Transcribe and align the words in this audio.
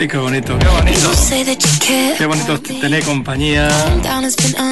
Uy, 0.00 0.08
qué 0.08 0.16
bonito, 0.16 0.58
qué 0.58 0.66
bonito. 0.66 1.10
Qué 2.16 2.24
bonito 2.24 2.58
tener 2.58 3.04
compañía. 3.04 3.68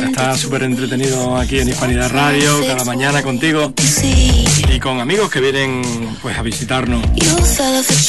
Está 0.08 0.35
súper 0.38 0.62
entretenido 0.62 1.37
aquí 1.37 1.58
en 1.58 1.69
Hispanidad 1.69 2.11
Radio, 2.11 2.67
cada 2.67 2.83
mañana 2.87 3.22
contigo. 3.22 3.75
Y 4.72 4.80
con 4.80 5.01
amigos 5.01 5.30
que 5.30 5.43
vienen 5.43 5.83
pues 6.22 6.38
a 6.38 6.40
visitarnos. 6.40 7.04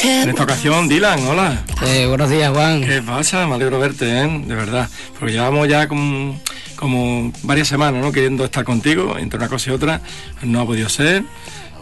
En 0.02 0.30
esta 0.30 0.44
ocasión, 0.44 0.88
Dylan, 0.88 1.28
hola. 1.28 1.66
Eh, 1.88 2.06
buenos 2.08 2.30
días, 2.30 2.54
Juan. 2.54 2.86
¿Qué 2.86 3.02
pasa? 3.02 3.46
Me 3.48 3.56
alegro 3.56 3.82
verte, 3.82 4.06
¿eh? 4.22 4.44
De 4.46 4.56
verdad. 4.56 4.88
Porque 5.20 5.34
llevamos 5.34 5.68
ya 5.68 5.90
como, 5.90 6.40
como 6.78 7.34
varias 7.44 7.68
semanas, 7.68 8.02
¿no? 8.02 8.14
Queriendo 8.14 8.46
estar 8.46 8.64
contigo, 8.64 9.18
entre 9.18 9.40
una 9.40 9.50
cosa 9.50 9.72
y 9.72 9.74
otra. 9.74 10.00
No 10.44 10.62
ha 10.62 10.66
podido 10.66 10.88
ser. 10.88 11.26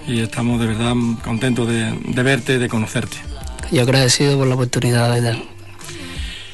Y 0.07 0.19
estamos 0.19 0.59
de 0.59 0.65
verdad 0.65 0.95
contentos 1.23 1.67
de, 1.67 1.91
de 1.91 2.23
verte, 2.23 2.57
de 2.57 2.67
conocerte. 2.67 3.17
Yo 3.71 3.81
agradecido 3.81 4.37
por 4.37 4.47
la 4.47 4.55
oportunidad, 4.55 5.13
¿verdad? 5.13 5.37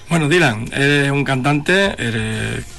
Bueno, 0.10 0.30
Dylan, 0.30 0.70
eres 0.74 1.12
un 1.12 1.24
cantante, 1.24 1.96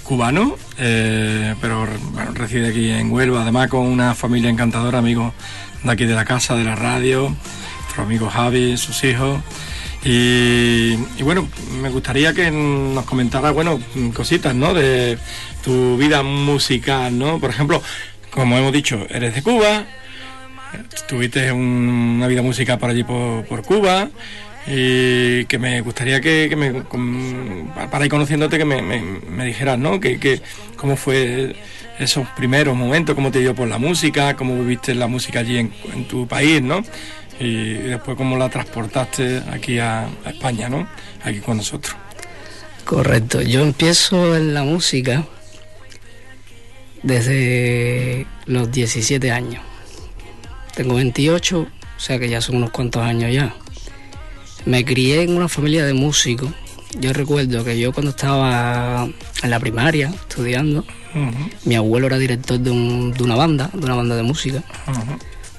cubano, 0.02 0.56
eh, 0.78 1.54
pero 1.60 1.86
bueno, 2.12 2.32
reside 2.32 2.68
aquí 2.68 2.90
en 2.90 3.10
Huelva, 3.10 3.42
además 3.42 3.68
con 3.68 3.86
una 3.86 4.14
familia 4.14 4.50
encantadora, 4.50 4.98
amigos 4.98 5.32
de 5.82 5.90
aquí 5.90 6.04
de 6.04 6.14
la 6.14 6.24
casa, 6.24 6.54
de 6.54 6.64
la 6.64 6.76
radio, 6.76 7.34
nuestro 7.82 8.02
amigo 8.02 8.28
Javi, 8.28 8.76
sus 8.76 9.02
hijos. 9.04 9.40
Y, 10.04 10.98
y, 11.16 11.22
bueno, 11.22 11.48
me 11.80 11.88
gustaría 11.88 12.34
que 12.34 12.50
nos 12.50 13.04
comentara, 13.04 13.52
bueno, 13.52 13.80
cositas, 14.14 14.54
¿no? 14.54 14.74
De 14.74 15.18
tu 15.64 15.96
vida 15.96 16.22
musical, 16.22 17.18
¿no? 17.18 17.40
Por 17.40 17.50
ejemplo, 17.50 17.82
como 18.30 18.58
hemos 18.58 18.72
dicho, 18.72 19.06
eres 19.08 19.34
de 19.34 19.42
Cuba, 19.42 19.86
tuviste 21.08 21.52
una 21.52 22.26
vida 22.26 22.42
musical 22.42 22.78
por 22.78 22.90
allí 22.90 23.04
por, 23.04 23.62
Cuba 23.62 24.08
y 24.66 25.44
que 25.44 25.58
me 25.58 25.80
gustaría 25.82 26.20
que, 26.20 26.54
me, 26.56 26.82
para 27.90 28.04
ir 28.04 28.10
conociéndote 28.10 28.58
que 28.58 28.64
me, 28.64 29.44
dijeras, 29.44 29.78
¿no? 29.78 30.00
Que, 30.00 30.18
que, 30.18 30.40
cómo 30.76 30.96
fue 30.96 31.54
esos 31.98 32.26
primeros 32.30 32.76
momentos, 32.76 33.14
cómo 33.14 33.30
te 33.30 33.40
dio 33.40 33.54
por 33.54 33.68
la 33.68 33.78
música, 33.78 34.34
cómo 34.36 34.54
viviste 34.56 34.94
la 34.94 35.06
música 35.06 35.40
allí 35.40 35.58
en, 35.58 35.72
en 35.92 36.08
tu 36.08 36.26
país, 36.26 36.62
¿no? 36.62 36.82
Y 37.38 37.74
después 37.74 38.16
cómo 38.16 38.36
la 38.36 38.48
transportaste 38.48 39.42
aquí 39.50 39.78
a, 39.78 40.06
a, 40.24 40.30
España, 40.30 40.68
¿no? 40.68 40.86
Aquí 41.22 41.40
con 41.40 41.58
nosotros. 41.58 41.96
Correcto, 42.84 43.42
yo 43.42 43.62
empiezo 43.62 44.36
en 44.36 44.54
la 44.54 44.62
música 44.62 45.24
desde 47.02 48.26
los 48.46 48.70
17 48.70 49.30
años. 49.30 49.62
Tengo 50.74 50.94
28, 50.96 51.60
o 51.60 52.00
sea 52.00 52.18
que 52.18 52.28
ya 52.28 52.40
son 52.40 52.56
unos 52.56 52.70
cuantos 52.70 53.02
años 53.02 53.32
ya. 53.32 53.54
Me 54.64 54.84
crié 54.84 55.22
en 55.22 55.36
una 55.36 55.48
familia 55.48 55.84
de 55.84 55.94
músicos. 55.94 56.50
Yo 56.98 57.12
recuerdo 57.12 57.64
que 57.64 57.78
yo 57.78 57.92
cuando 57.92 58.10
estaba 58.10 59.08
en 59.42 59.50
la 59.50 59.60
primaria 59.60 60.12
estudiando, 60.14 60.80
uh 61.14 61.18
-huh. 61.18 61.50
mi 61.64 61.74
abuelo 61.74 62.06
era 62.06 62.18
director 62.18 62.58
de, 62.58 62.70
un, 62.70 63.12
de, 63.12 63.22
una 63.22 63.36
banda, 63.36 63.70
de 63.72 63.84
una 63.84 63.94
banda 63.94 64.16
de 64.16 64.22
música. 64.22 64.62
Uh 64.86 64.90
-huh. 64.90 65.18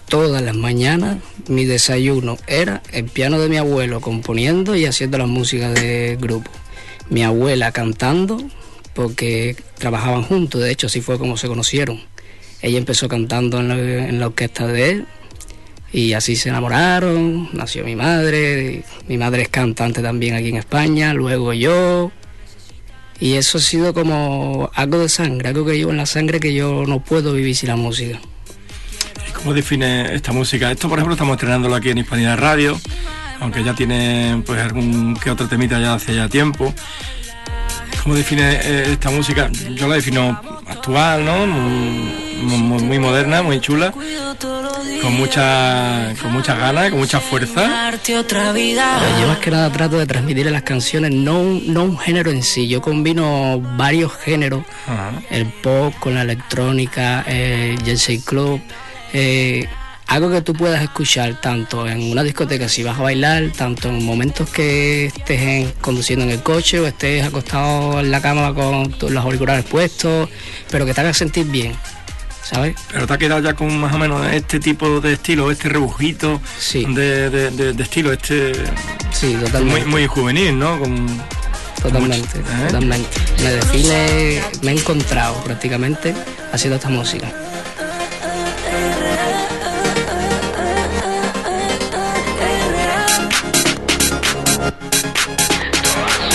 Todas 0.10 0.42
las 0.42 0.56
mañanas 0.56 1.18
mi 1.48 1.66
desayuno 1.66 2.38
era 2.48 2.82
el 2.92 3.06
piano 3.06 3.40
de 3.40 3.50
mi 3.50 3.58
abuelo 3.58 4.02
componiendo 4.02 4.76
y 4.76 4.86
haciendo 4.86 5.18
la 5.18 5.28
música 5.28 5.72
del 5.72 6.18
grupo. 6.18 6.52
Mi 7.10 7.24
abuela 7.24 7.72
cantando, 7.72 8.38
porque 8.94 9.56
trabajaban 9.78 10.24
juntos, 10.24 10.62
de 10.62 10.72
hecho 10.72 10.88
así 10.88 11.02
fue 11.02 11.18
como 11.18 11.38
se 11.38 11.48
conocieron. 11.48 12.02
Ella 12.66 12.80
empezó 12.80 13.08
cantando 13.08 13.60
en 13.60 14.20
la, 14.20 14.26
orquesta 14.26 14.66
de 14.66 14.90
él 14.90 15.06
y 15.94 16.14
así 16.14 16.36
se 16.36 16.50
enamoraron, 16.50 17.48
nació 17.54 17.84
mi 17.84 17.96
madre, 17.96 18.84
mi 19.08 19.20
madre 19.20 19.44
es 19.44 19.50
cantante 19.50 20.02
también 20.02 20.34
aquí 20.34 20.50
en 20.50 20.58
España, 20.58 21.14
luego 21.14 21.54
yo, 21.54 22.12
y 23.20 23.34
eso 23.34 23.60
ha 23.60 23.62
sido 23.62 23.94
como 23.94 24.72
algo 24.74 24.98
de 24.98 25.10
sangre, 25.10 25.50
algo 25.50 25.64
que 25.64 25.78
llevo 25.78 25.92
en 25.92 25.98
la 25.98 26.08
sangre 26.08 26.40
que 26.40 26.56
yo 26.56 26.86
no 26.88 27.04
puedo 27.04 27.34
vivir 27.34 27.56
sin 27.56 27.70
la 27.70 27.76
música. 27.76 28.20
¿Y 29.30 29.32
cómo 29.34 29.54
define 29.54 30.16
esta 30.16 30.32
música? 30.32 30.72
Esto, 30.72 30.90
por 30.90 30.98
ejemplo, 30.98 31.14
estamos 31.14 31.36
estrenándolo 31.36 31.76
aquí 31.76 31.92
en 31.92 32.00
Hispanidad 32.00 32.40
Radio, 32.40 32.82
aunque 33.42 33.64
ya 33.64 33.76
tiene 33.76 34.42
pues 34.44 34.60
algún 34.60 35.16
que 35.18 35.30
otro 35.30 35.48
temita 35.48 35.80
ya 35.80 35.94
hace 35.94 36.16
ya 36.16 36.28
tiempo. 36.28 36.74
¿Cómo 38.02 38.16
define 38.16 38.56
eh, 38.56 38.94
esta 38.94 39.12
música? 39.12 39.52
Yo 39.76 39.88
la 39.88 39.96
defino 39.96 40.42
actual, 40.66 41.26
¿no? 41.26 42.25
Muy, 42.86 43.00
moderna, 43.00 43.42
muy 43.42 43.60
chula, 43.60 43.92
con 45.02 45.14
mucha, 45.14 46.14
con 46.22 46.32
muchas 46.34 46.58
ganas, 46.58 46.90
con 46.92 47.00
mucha 47.00 47.20
fuerza. 47.20 47.88
Yo 49.20 49.28
más 49.28 49.40
que 49.40 49.50
nada 49.50 49.72
trato 49.72 49.98
de 49.98 50.06
transmitir 50.06 50.46
en 50.48 50.54
las 50.54 50.64
canciones 50.64 51.12
no, 51.12 51.44
no 51.44 51.84
un 51.84 51.98
género 51.98 52.30
en 52.32 52.44
sí, 52.44 52.68
yo 52.68 52.82
combino 52.82 53.60
varios 53.76 54.14
géneros, 54.14 54.64
Ajá. 54.86 55.14
el 55.32 55.48
pop 55.48 55.94
con 56.00 56.14
la 56.14 56.22
electrónica, 56.22 57.22
el 57.24 57.82
Jersey 57.84 58.20
Club. 58.20 58.62
Eh, 59.14 59.68
algo 60.08 60.30
que 60.30 60.42
tú 60.42 60.54
puedas 60.54 60.84
escuchar 60.84 61.42
tanto 61.42 61.88
en 61.88 62.12
una 62.12 62.22
discoteca 62.22 62.70
si 62.70 62.84
vas 62.84 63.00
a 63.00 63.02
bailar, 63.02 63.52
tanto 63.58 63.90
en 63.90 64.04
momentos 64.06 64.50
que 64.50 65.08
estés 65.08 65.42
en, 65.42 65.72
conduciendo 65.82 66.24
en 66.26 66.32
el 66.32 66.44
coche 66.44 66.80
o 66.80 66.86
estés 66.86 67.26
acostado 67.26 68.00
en 68.00 68.12
la 68.12 68.22
cama 68.22 68.54
con 68.54 68.94
los 69.02 69.24
auriculares 69.24 69.66
puestos, 69.66 70.30
pero 70.70 70.86
que 70.86 70.94
te 70.94 71.02
haga 71.02 71.14
sentir 71.14 71.48
bien. 71.48 71.76
¿Sabes? 72.46 72.76
Pero 72.92 73.08
te 73.08 73.14
ha 73.14 73.18
quedado 73.18 73.42
ya 73.42 73.56
con 73.56 73.76
más 73.80 73.92
o 73.94 73.98
menos 73.98 74.24
este 74.32 74.60
tipo 74.60 75.02
de 75.02 75.14
estilo, 75.14 75.50
este 75.50 75.68
rebujito 75.68 76.40
sí. 76.60 76.86
de, 76.86 77.32
de, 77.32 77.50
de, 77.50 77.74
de, 77.74 77.84
estilo, 77.84 78.14
este. 78.14 78.54
Sí, 79.12 79.34
totalmente. 79.34 79.82
Muy, 79.82 79.90
muy 79.90 80.08
juvenil, 80.08 80.60
¿no? 80.60 80.78
Con 80.80 81.08
totalmente, 81.82 82.38
mucho, 82.38 82.52
¿eh? 82.52 82.66
totalmente. 82.68 83.10
Me 83.42 83.50
define, 83.52 84.42
me 84.62 84.72
he 84.72 84.76
encontrado 84.76 85.36
prácticamente 85.44 86.14
haciendo 86.54 86.76
esta 86.76 86.90
música. 86.90 87.32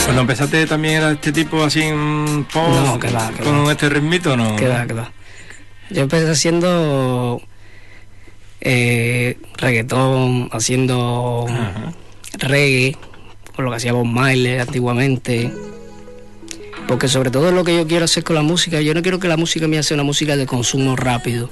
Cuando 0.04 0.22
empezaste 0.22 0.66
también 0.66 0.94
era 0.94 1.12
este 1.12 1.30
tipo 1.30 1.62
así 1.62 1.82
en 1.82 2.44
pop, 2.52 2.68
no, 2.68 2.98
que 2.98 3.10
va, 3.10 3.30
que 3.30 3.44
con 3.44 3.64
va. 3.64 3.70
este 3.72 3.88
ritmito, 3.88 4.36
¿no? 4.36 4.56
Que 4.56 4.66
va, 4.66 4.84
que 4.84 4.94
va. 4.94 5.12
Yo 5.90 6.02
empecé 6.02 6.30
haciendo 6.30 7.42
eh, 8.60 9.38
reggaetón, 9.56 10.48
haciendo 10.52 11.46
Ajá. 11.48 11.92
reggae, 12.38 12.96
con 13.54 13.64
lo 13.64 13.70
que 13.70 13.76
hacía 13.78 13.92
Bob 13.92 14.06
Marley 14.06 14.58
antiguamente. 14.58 15.52
Porque 16.86 17.08
sobre 17.08 17.30
todo 17.30 17.52
lo 17.52 17.64
que 17.64 17.76
yo 17.76 17.86
quiero 17.86 18.04
hacer 18.04 18.24
con 18.24 18.34
la 18.34 18.42
música, 18.42 18.80
yo 18.80 18.94
no 18.94 19.02
quiero 19.02 19.18
que 19.18 19.28
la 19.28 19.36
música 19.36 19.68
mía 19.68 19.82
sea 19.82 19.94
una 19.94 20.04
música 20.04 20.36
de 20.36 20.46
consumo 20.46 20.96
rápido. 20.96 21.50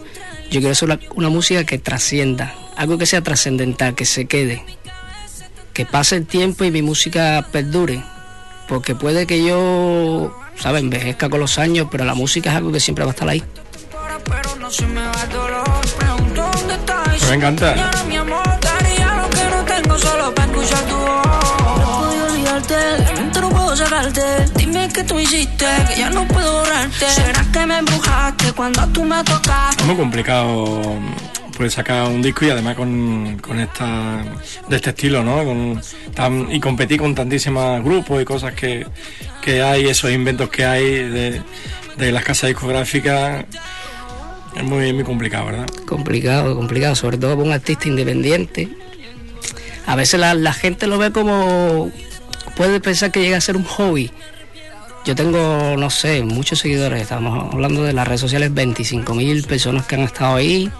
Yo 0.50 0.60
quiero 0.60 0.70
hacer 0.70 0.88
una, 0.88 1.00
una 1.14 1.28
música 1.28 1.64
que 1.64 1.78
trascienda, 1.78 2.54
algo 2.76 2.98
que 2.98 3.06
sea 3.06 3.22
trascendental, 3.22 3.94
que 3.94 4.04
se 4.04 4.26
quede, 4.26 4.64
que 5.74 5.84
pase 5.84 6.16
el 6.16 6.26
tiempo 6.26 6.64
y 6.64 6.70
mi 6.70 6.82
música 6.82 7.46
perdure 7.52 8.02
porque 8.68 8.94
puede 8.94 9.26
que 9.26 9.42
yo, 9.42 10.36
¿sabes?, 10.56 10.82
envejezca 10.82 11.28
con 11.28 11.40
los 11.40 11.58
años, 11.58 11.88
pero 11.90 12.04
la 12.04 12.14
música 12.14 12.50
es 12.50 12.56
algo 12.56 12.70
que 12.70 12.80
siempre 12.80 13.04
va 13.04 13.10
a 13.10 13.14
estar 13.14 13.28
ahí. 13.28 13.42
Me 17.28 17.34
encanta. 17.34 17.74
Dime 24.56 24.88
que 24.88 25.04
tú 25.04 25.18
hiciste, 25.18 25.66
que 25.88 26.00
ya 26.00 26.10
no 26.10 26.26
puedo 26.26 26.60
borrarte. 26.60 27.10
¿Será 27.10 27.44
que 27.52 27.66
me 27.66 27.78
embrujaste 27.78 28.52
cuando 28.52 28.86
tú 28.88 29.04
me 29.04 29.22
tocaste? 29.24 29.82
Es 29.82 29.86
muy 29.86 29.96
complicado 29.96 30.82
pues 31.56 31.74
sacar 31.74 32.08
un 32.08 32.22
disco 32.22 32.44
y 32.44 32.50
además 32.50 32.76
con, 32.76 33.38
con 33.38 33.58
esta 33.58 34.22
de 34.68 34.76
este 34.76 34.90
estilo, 34.90 35.22
¿no? 35.24 35.44
Con, 35.44 35.80
tan, 36.14 36.50
y 36.50 36.60
competir 36.60 37.00
con 37.00 37.14
tantísimos 37.14 37.82
grupos 37.82 38.22
y 38.22 38.24
cosas 38.24 38.54
que, 38.54 38.86
que 39.42 39.62
hay, 39.62 39.88
esos 39.88 40.10
inventos 40.10 40.48
que 40.50 40.64
hay 40.64 40.84
de, 40.84 41.42
de 41.96 42.12
las 42.12 42.24
casas 42.24 42.48
discográficas. 42.48 43.44
Es 44.56 44.64
muy, 44.64 44.92
muy 44.92 45.04
complicado, 45.04 45.46
¿verdad? 45.46 45.66
Complicado, 45.86 46.56
complicado, 46.56 46.94
sobre 46.94 47.18
todo 47.18 47.36
para 47.36 47.46
un 47.46 47.52
artista 47.52 47.88
independiente. 47.88 48.68
A 49.86 49.96
veces 49.96 50.20
la, 50.20 50.34
la 50.34 50.52
gente 50.52 50.86
lo 50.86 50.98
ve 50.98 51.12
como. 51.12 51.90
puede 52.56 52.80
pensar 52.80 53.10
que 53.10 53.20
llega 53.20 53.36
a 53.36 53.40
ser 53.40 53.56
un 53.56 53.64
hobby. 53.64 54.10
Yo 55.04 55.14
tengo, 55.14 55.76
no 55.78 55.90
sé, 55.90 56.22
muchos 56.22 56.58
seguidores. 56.58 57.02
Estamos 57.02 57.54
hablando 57.54 57.82
de 57.84 57.92
las 57.92 58.06
redes 58.06 58.20
sociales, 58.20 58.52
25 58.52 59.14
mil 59.14 59.44
personas 59.44 59.86
que 59.86 59.94
han 59.94 60.02
estado 60.02 60.36
ahí 60.36 60.70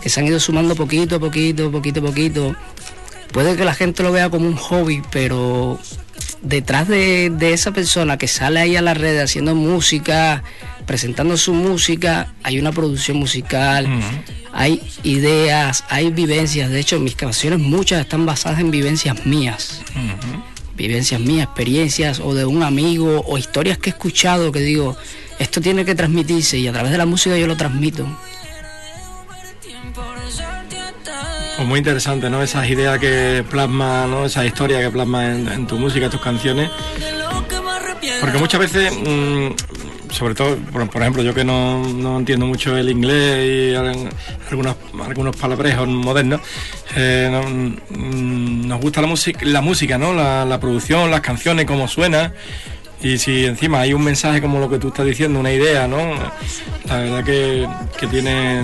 que 0.00 0.08
se 0.08 0.20
han 0.20 0.26
ido 0.26 0.40
sumando 0.40 0.74
poquito, 0.74 1.18
poquito, 1.20 1.70
poquito, 1.70 2.02
poquito. 2.02 2.56
Puede 3.32 3.56
que 3.56 3.64
la 3.64 3.74
gente 3.74 4.02
lo 4.02 4.12
vea 4.12 4.30
como 4.30 4.46
un 4.46 4.56
hobby, 4.56 5.02
pero 5.10 5.78
detrás 6.42 6.88
de, 6.88 7.30
de, 7.30 7.52
esa 7.52 7.72
persona 7.72 8.16
que 8.16 8.28
sale 8.28 8.60
ahí 8.60 8.76
a 8.76 8.82
las 8.82 8.96
redes 8.96 9.22
haciendo 9.22 9.54
música, 9.54 10.42
presentando 10.88 11.36
su 11.36 11.52
música, 11.52 12.34
hay 12.42 12.58
una 12.58 12.72
producción 12.72 13.18
musical, 13.18 13.84
uh 13.84 13.88
-huh. 13.90 14.22
hay 14.52 14.82
ideas, 15.04 15.84
hay 15.90 16.10
vivencias. 16.10 16.70
De 16.70 16.80
hecho, 16.80 16.98
mis 16.98 17.14
canciones 17.14 17.60
muchas 17.60 18.00
están 18.00 18.24
basadas 18.24 18.58
en 18.58 18.70
vivencias 18.70 19.26
mías. 19.26 19.82
Uh 19.94 19.98
-huh. 19.98 20.42
vivencias 20.74 21.20
mías, 21.20 21.44
experiencias 21.44 22.20
o 22.20 22.34
de 22.34 22.46
un 22.46 22.62
amigo 22.62 23.22
o 23.26 23.36
historias 23.36 23.78
que 23.78 23.90
he 23.90 23.92
escuchado 23.92 24.50
que 24.50 24.60
digo, 24.60 24.96
esto 25.38 25.60
tiene 25.60 25.84
que 25.84 25.94
transmitirse 25.94 26.56
y 26.56 26.68
a 26.68 26.72
través 26.72 26.92
de 26.92 26.98
la 26.98 27.06
música 27.06 27.36
yo 27.36 27.46
lo 27.46 27.56
transmito. 27.56 28.06
Pues 31.56 31.68
muy 31.68 31.78
interesante, 31.78 32.30
¿no? 32.30 32.40
Esas 32.40 32.70
ideas 32.70 33.00
que 33.00 33.44
plasma, 33.50 34.06
¿no? 34.06 34.24
Esas 34.24 34.46
historias 34.46 34.80
que 34.80 34.90
plasma 34.90 35.26
en, 35.26 35.66
tu 35.66 35.76
música, 35.76 36.08
tus 36.08 36.20
canciones. 36.20 36.70
Porque 38.20 38.38
muchas 38.38 38.60
veces, 38.60 38.92
mm, 38.92 39.48
sobre 40.10 40.34
todo, 40.34 40.56
por, 40.56 41.02
ejemplo, 41.02 41.22
yo 41.22 41.34
que 41.34 41.44
no, 41.44 42.18
entiendo 42.18 42.46
mucho 42.46 42.76
el 42.76 42.88
inglés 42.90 43.72
y 43.72 43.74
algunos, 43.74 44.76
algunos 45.04 45.36
palabrejos 45.36 45.88
modernos, 45.88 46.40
eh, 46.96 47.30
mm, 47.90 48.66
nos 48.66 48.80
gusta 48.80 49.00
la 49.00 49.06
música, 49.06 49.40
la 49.44 49.60
música, 49.60 49.98
¿no? 49.98 50.12
La, 50.12 50.44
la 50.44 50.60
producción, 50.60 51.10
las 51.10 51.20
canciones, 51.20 51.66
cómo 51.66 51.88
suena. 51.88 52.32
Y 53.00 53.18
si 53.18 53.44
encima 53.44 53.80
hay 53.80 53.92
un 53.92 54.02
mensaje 54.02 54.40
como 54.40 54.58
lo 54.58 54.68
que 54.68 54.78
tú 54.78 54.88
estás 54.88 55.06
diciendo, 55.06 55.38
una 55.38 55.52
idea, 55.52 55.86
¿no? 55.86 55.98
La 56.86 56.96
verdad 56.96 57.24
que, 57.24 57.68
que 57.98 58.06
tiene 58.08 58.62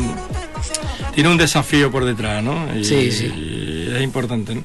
tiene 1.14 1.30
un 1.30 1.36
desafío 1.36 1.90
por 1.90 2.04
detrás, 2.04 2.42
¿no? 2.42 2.66
Y, 2.76 2.84
sí, 2.84 3.12
sí. 3.12 3.88
es 3.94 4.02
importante, 4.02 4.54
¿no? 4.54 4.64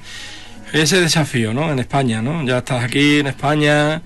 Ese 0.74 1.00
desafío, 1.00 1.54
¿no? 1.54 1.72
En 1.72 1.80
España, 1.80 2.22
¿no? 2.22 2.46
Ya 2.46 2.60
estás 2.60 2.84
aquí 2.84 3.20
en 3.20 3.28
España 3.28 4.02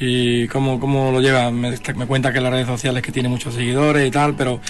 y 0.00 0.48
cómo, 0.48 0.80
cómo 0.80 1.12
lo 1.12 1.20
llevas. 1.20 1.52
Me, 1.52 1.78
me 1.94 2.06
cuenta 2.06 2.32
que 2.32 2.38
en 2.38 2.44
las 2.44 2.52
redes 2.52 2.66
sociales 2.66 3.02
que 3.02 3.12
tiene 3.12 3.28
muchos 3.28 3.54
seguidores 3.54 4.08
y 4.08 4.10
tal, 4.10 4.34
pero 4.34 4.60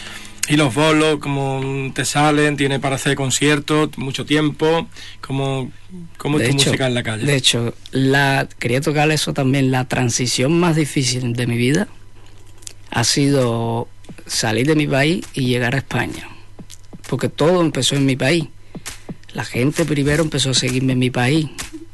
y 0.48 0.56
los 0.56 0.74
bolos, 0.74 1.18
cómo 1.20 1.90
te 1.94 2.04
salen, 2.04 2.56
tiene 2.56 2.80
para 2.80 2.96
hacer 2.96 3.14
conciertos, 3.14 3.96
mucho 3.96 4.26
tiempo, 4.26 4.88
cómo, 5.20 5.70
cómo 6.18 6.40
es 6.40 6.48
tu 6.48 6.54
música 6.54 6.88
en 6.88 6.94
la 6.94 7.02
calle. 7.02 7.24
De 7.24 7.36
hecho, 7.36 7.72
la, 7.92 8.48
quería 8.58 8.80
tocar 8.80 9.10
eso 9.10 9.32
también, 9.32 9.70
la 9.70 9.86
transición 9.86 10.58
más 10.58 10.76
difícil 10.76 11.32
de 11.34 11.46
mi 11.46 11.56
vida 11.56 11.88
ha 12.90 13.04
sido 13.04 13.88
salir 14.26 14.66
de 14.66 14.74
mi 14.74 14.88
país 14.88 15.24
y 15.32 15.46
llegar 15.46 15.76
a 15.76 15.78
España 15.78 16.28
porque 17.10 17.28
todo 17.28 17.60
empezó 17.60 17.96
en 17.96 18.06
mi 18.06 18.14
país. 18.14 18.44
La 19.34 19.44
gente 19.44 19.84
primero 19.84 20.22
empezó 20.22 20.50
a 20.50 20.54
seguirme 20.54 20.92
en 20.92 21.00
mi 21.00 21.10
país. 21.10 21.48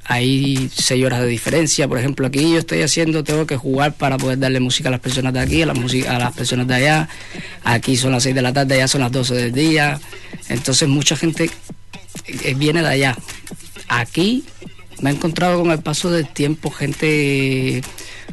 Hay 0.09 0.71
seis 0.73 1.05
horas 1.05 1.21
de 1.21 1.27
diferencia, 1.27 1.89
por 1.89 1.99
ejemplo, 1.99 2.27
aquí 2.27 2.53
yo 2.53 2.59
estoy 2.59 2.83
haciendo, 2.83 3.25
tengo 3.25 3.47
que 3.47 3.57
jugar 3.57 3.95
para 3.95 4.17
poder 4.19 4.39
darle 4.39 4.61
música 4.61 4.89
a 4.89 4.93
las 4.93 5.01
personas 5.01 5.33
de 5.33 5.41
aquí, 5.41 5.63
a, 5.63 5.67
la 5.67 5.75
música, 5.75 6.15
a 6.15 6.19
las 6.19 6.33
personas 6.33 6.69
de 6.69 6.75
allá. 6.75 7.09
Aquí 7.65 7.97
son 7.97 8.13
las 8.13 8.23
seis 8.23 8.35
de 8.35 8.43
la 8.43 8.53
tarde, 8.53 8.75
allá 8.75 8.89
son 8.89 9.01
las 9.01 9.11
doce 9.11 9.35
del 9.35 9.53
día. 9.53 10.01
Entonces 10.49 10.89
mucha 10.89 11.17
gente 11.17 11.51
eh, 12.27 12.55
viene 12.55 12.83
de 12.83 12.89
allá. 12.89 13.17
Aquí 13.89 14.45
me 15.01 15.11
he 15.11 15.13
encontrado 15.13 15.61
con 15.61 15.71
el 15.71 15.81
paso 15.81 16.11
del 16.11 16.29
tiempo 16.29 16.71
gente 16.71 17.83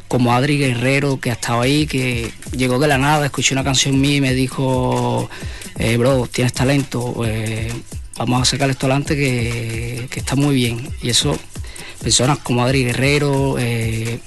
como 0.08 0.32
Adri 0.32 0.58
Guerrero, 0.58 1.18
que 1.18 1.30
ha 1.30 1.34
estado 1.34 1.60
ahí, 1.60 1.86
que 1.86 2.30
llegó 2.56 2.78
de 2.78 2.88
la 2.88 2.98
nada, 2.98 3.26
escuché 3.26 3.54
una 3.54 3.64
canción 3.64 4.00
mía 4.00 4.16
y 4.16 4.20
me 4.20 4.34
dijo, 4.34 5.28
eh, 5.78 5.96
bro, 5.96 6.28
tienes 6.30 6.52
talento, 6.52 7.22
eh, 7.26 7.72
vamos 8.16 8.42
a 8.42 8.44
sacar 8.44 8.70
esto 8.70 8.86
adelante 8.86 9.16
que, 9.16 10.08
está 10.14 10.36
muy 10.36 10.54
bien. 10.54 10.88
Y 11.02 11.10
eso, 11.10 11.36
personas 12.04 12.38
como 12.38 12.62
Adri 12.62 12.84
Guerrero, 12.84 13.56
eh, 13.58 14.20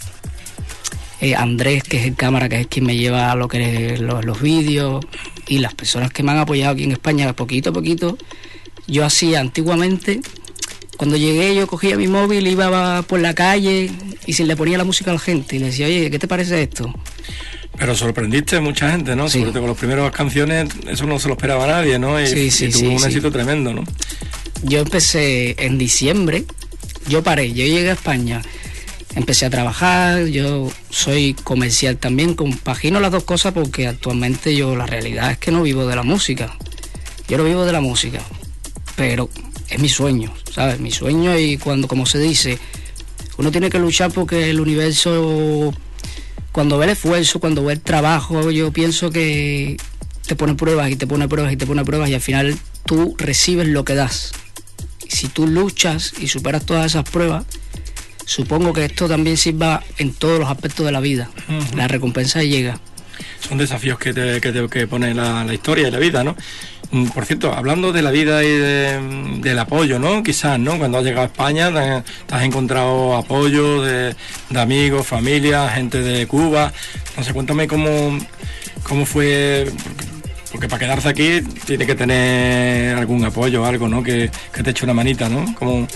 Andrés, 1.37 1.83
que 1.83 1.97
es 1.97 2.05
el 2.05 2.15
cámara, 2.15 2.49
que 2.49 2.61
es 2.61 2.67
quien 2.67 2.85
me 2.85 2.97
lleva 2.97 3.33
lo 3.35 3.47
que 3.47 3.97
los, 3.97 4.25
los 4.25 4.41
vídeos, 4.41 5.05
y 5.47 5.59
las 5.59 5.73
personas 5.73 6.11
que 6.11 6.23
me 6.23 6.31
han 6.31 6.39
apoyado 6.39 6.73
aquí 6.73 6.83
en 6.83 6.91
España, 6.91 7.31
poquito 7.33 7.69
a 7.69 7.73
poquito, 7.73 8.17
yo 8.87 9.05
hacía 9.05 9.39
antiguamente 9.39 10.21
cuando 10.97 11.15
llegué 11.15 11.53
yo 11.55 11.67
cogía 11.67 11.95
mi 11.95 12.07
móvil, 12.07 12.47
iba 12.47 13.03
por 13.03 13.19
la 13.19 13.35
calle 13.35 13.91
y 14.25 14.33
se 14.33 14.45
le 14.45 14.55
ponía 14.55 14.79
la 14.79 14.83
música 14.83 15.11
a 15.11 15.13
la 15.13 15.19
gente 15.19 15.55
y 15.55 15.59
le 15.59 15.67
decía, 15.67 15.85
oye, 15.85 16.09
¿qué 16.09 16.17
te 16.17 16.27
parece 16.27 16.63
esto? 16.63 16.91
Pero 17.77 17.95
sorprendiste 17.95 18.57
a 18.57 18.61
mucha 18.61 18.89
gente, 18.89 19.15
¿no? 19.15 19.29
Sobre 19.29 19.51
todo 19.51 19.59
con 19.59 19.69
las 19.69 19.77
primeras 19.77 20.11
canciones, 20.11 20.69
eso 20.87 21.05
no 21.05 21.19
se 21.19 21.27
lo 21.27 21.35
esperaba 21.35 21.67
nadie, 21.67 21.99
¿no? 21.99 22.19
Y, 22.19 22.25
sí, 22.25 22.49
sí, 22.49 22.69
tuvo 22.69 22.95
un 22.95 23.03
éxito 23.05 23.31
tremendo, 23.31 23.73
¿no? 23.73 23.83
Yo 24.63 24.79
empecé 24.79 25.55
en 25.63 25.77
diciembre, 25.77 26.45
yo 27.07 27.23
paré, 27.23 27.49
yo 27.49 27.65
llegué 27.65 27.89
a 27.89 27.93
España, 27.93 28.41
empecé 29.15 29.45
a 29.45 29.49
trabajar, 29.49 30.25
yo 30.25 30.71
soy 30.89 31.33
comercial 31.33 31.97
también, 31.97 32.35
compagino 32.35 32.99
las 32.99 33.11
dos 33.11 33.23
cosas 33.23 33.53
porque 33.53 33.87
actualmente 33.87 34.55
yo 34.55 34.75
la 34.75 34.85
realidad 34.85 35.31
es 35.31 35.37
que 35.37 35.51
no 35.51 35.63
vivo 35.63 35.85
de 35.87 35.95
la 35.95 36.03
música, 36.03 36.55
yo 37.27 37.37
no 37.37 37.43
vivo 37.43 37.65
de 37.65 37.71
la 37.71 37.81
música, 37.81 38.19
pero 38.95 39.29
es 39.69 39.79
mi 39.79 39.89
sueño, 39.89 40.33
¿sabes? 40.51 40.79
Mi 40.79 40.91
sueño 40.91 41.37
y 41.37 41.57
cuando, 41.57 41.87
como 41.87 42.05
se 42.05 42.19
dice, 42.19 42.59
uno 43.37 43.51
tiene 43.51 43.69
que 43.69 43.79
luchar 43.79 44.11
porque 44.11 44.49
el 44.49 44.59
universo, 44.59 45.73
cuando 46.51 46.77
ve 46.77 46.85
el 46.85 46.91
esfuerzo, 46.91 47.39
cuando 47.39 47.63
ve 47.63 47.73
el 47.73 47.81
trabajo, 47.81 48.51
yo 48.51 48.71
pienso 48.71 49.09
que 49.09 49.77
te 50.25 50.35
pone 50.35 50.55
pruebas 50.55 50.91
y 50.91 50.95
te 50.95 51.07
pone 51.07 51.27
pruebas 51.27 51.53
y 51.53 51.57
te 51.57 51.65
pone 51.65 51.85
pruebas 51.85 52.09
y 52.09 52.13
al 52.13 52.21
final 52.21 52.57
tú 52.85 53.15
recibes 53.17 53.67
lo 53.67 53.85
que 53.85 53.95
das. 53.95 54.31
Si 55.17 55.29
tú 55.29 55.47
luchas 55.47 56.13
y 56.19 56.27
superas 56.27 56.63
todas 56.63 56.85
esas 56.85 57.03
pruebas, 57.09 57.43
supongo 58.25 58.71
que 58.71 58.85
esto 58.85 59.07
también 59.07 59.35
sirva 59.35 59.81
en 59.97 60.13
todos 60.13 60.39
los 60.39 60.47
aspectos 60.47 60.85
de 60.85 60.91
la 60.91 60.99
vida. 60.99 61.27
La 61.75 61.87
recompensa 61.87 62.43
llega. 62.43 62.79
Son 63.39 63.57
desafíos 63.57 63.97
que, 63.97 64.13
te, 64.13 64.39
que, 64.39 64.87
pone 64.87 65.15
la, 65.15 65.43
la 65.43 65.53
historia 65.55 65.87
y 65.87 65.91
la 65.91 65.97
vida, 65.97 66.23
¿no? 66.23 66.35
Mm, 66.91 67.07
por 67.07 67.25
cierto, 67.25 67.51
hablando 67.51 67.91
de 67.91 68.03
la 68.03 68.11
vida 68.11 68.43
y 68.43 69.41
del 69.41 69.59
apoyo, 69.59 69.97
¿no? 69.97 70.21
Quizás, 70.21 70.59
¿no? 70.59 70.77
Cuando 70.77 70.99
has 70.99 71.03
llegado 71.03 71.23
a 71.23 71.25
España 71.25 71.71
te, 71.73 72.35
has 72.35 72.43
encontrado 72.43 73.15
apoyo 73.15 73.81
de, 73.81 74.15
amigos, 74.55 75.07
familia, 75.07 75.67
gente 75.69 76.01
de 76.01 76.27
Cuba. 76.27 76.71
No 77.17 77.23
sé, 77.23 77.33
cuéntame 77.33 77.67
cómo, 77.67 78.19
cómo 78.83 79.05
fue, 79.07 79.71
porque 80.57 80.69
para 80.69 80.79
quedarse 80.79 81.09
aquí 81.09 81.41
tiene 81.67 81.85
que 81.85 81.93
tener 81.93 82.97
algún 82.97 83.23
apoyo, 83.23 83.63
algo, 83.63 83.87
¿no? 83.87 84.01
Que, 84.01 84.31
te 84.51 84.71
eche 84.71 84.85
una 84.85 84.93
manita, 84.95 85.29
¿no? 85.29 85.53
Como... 85.53 85.87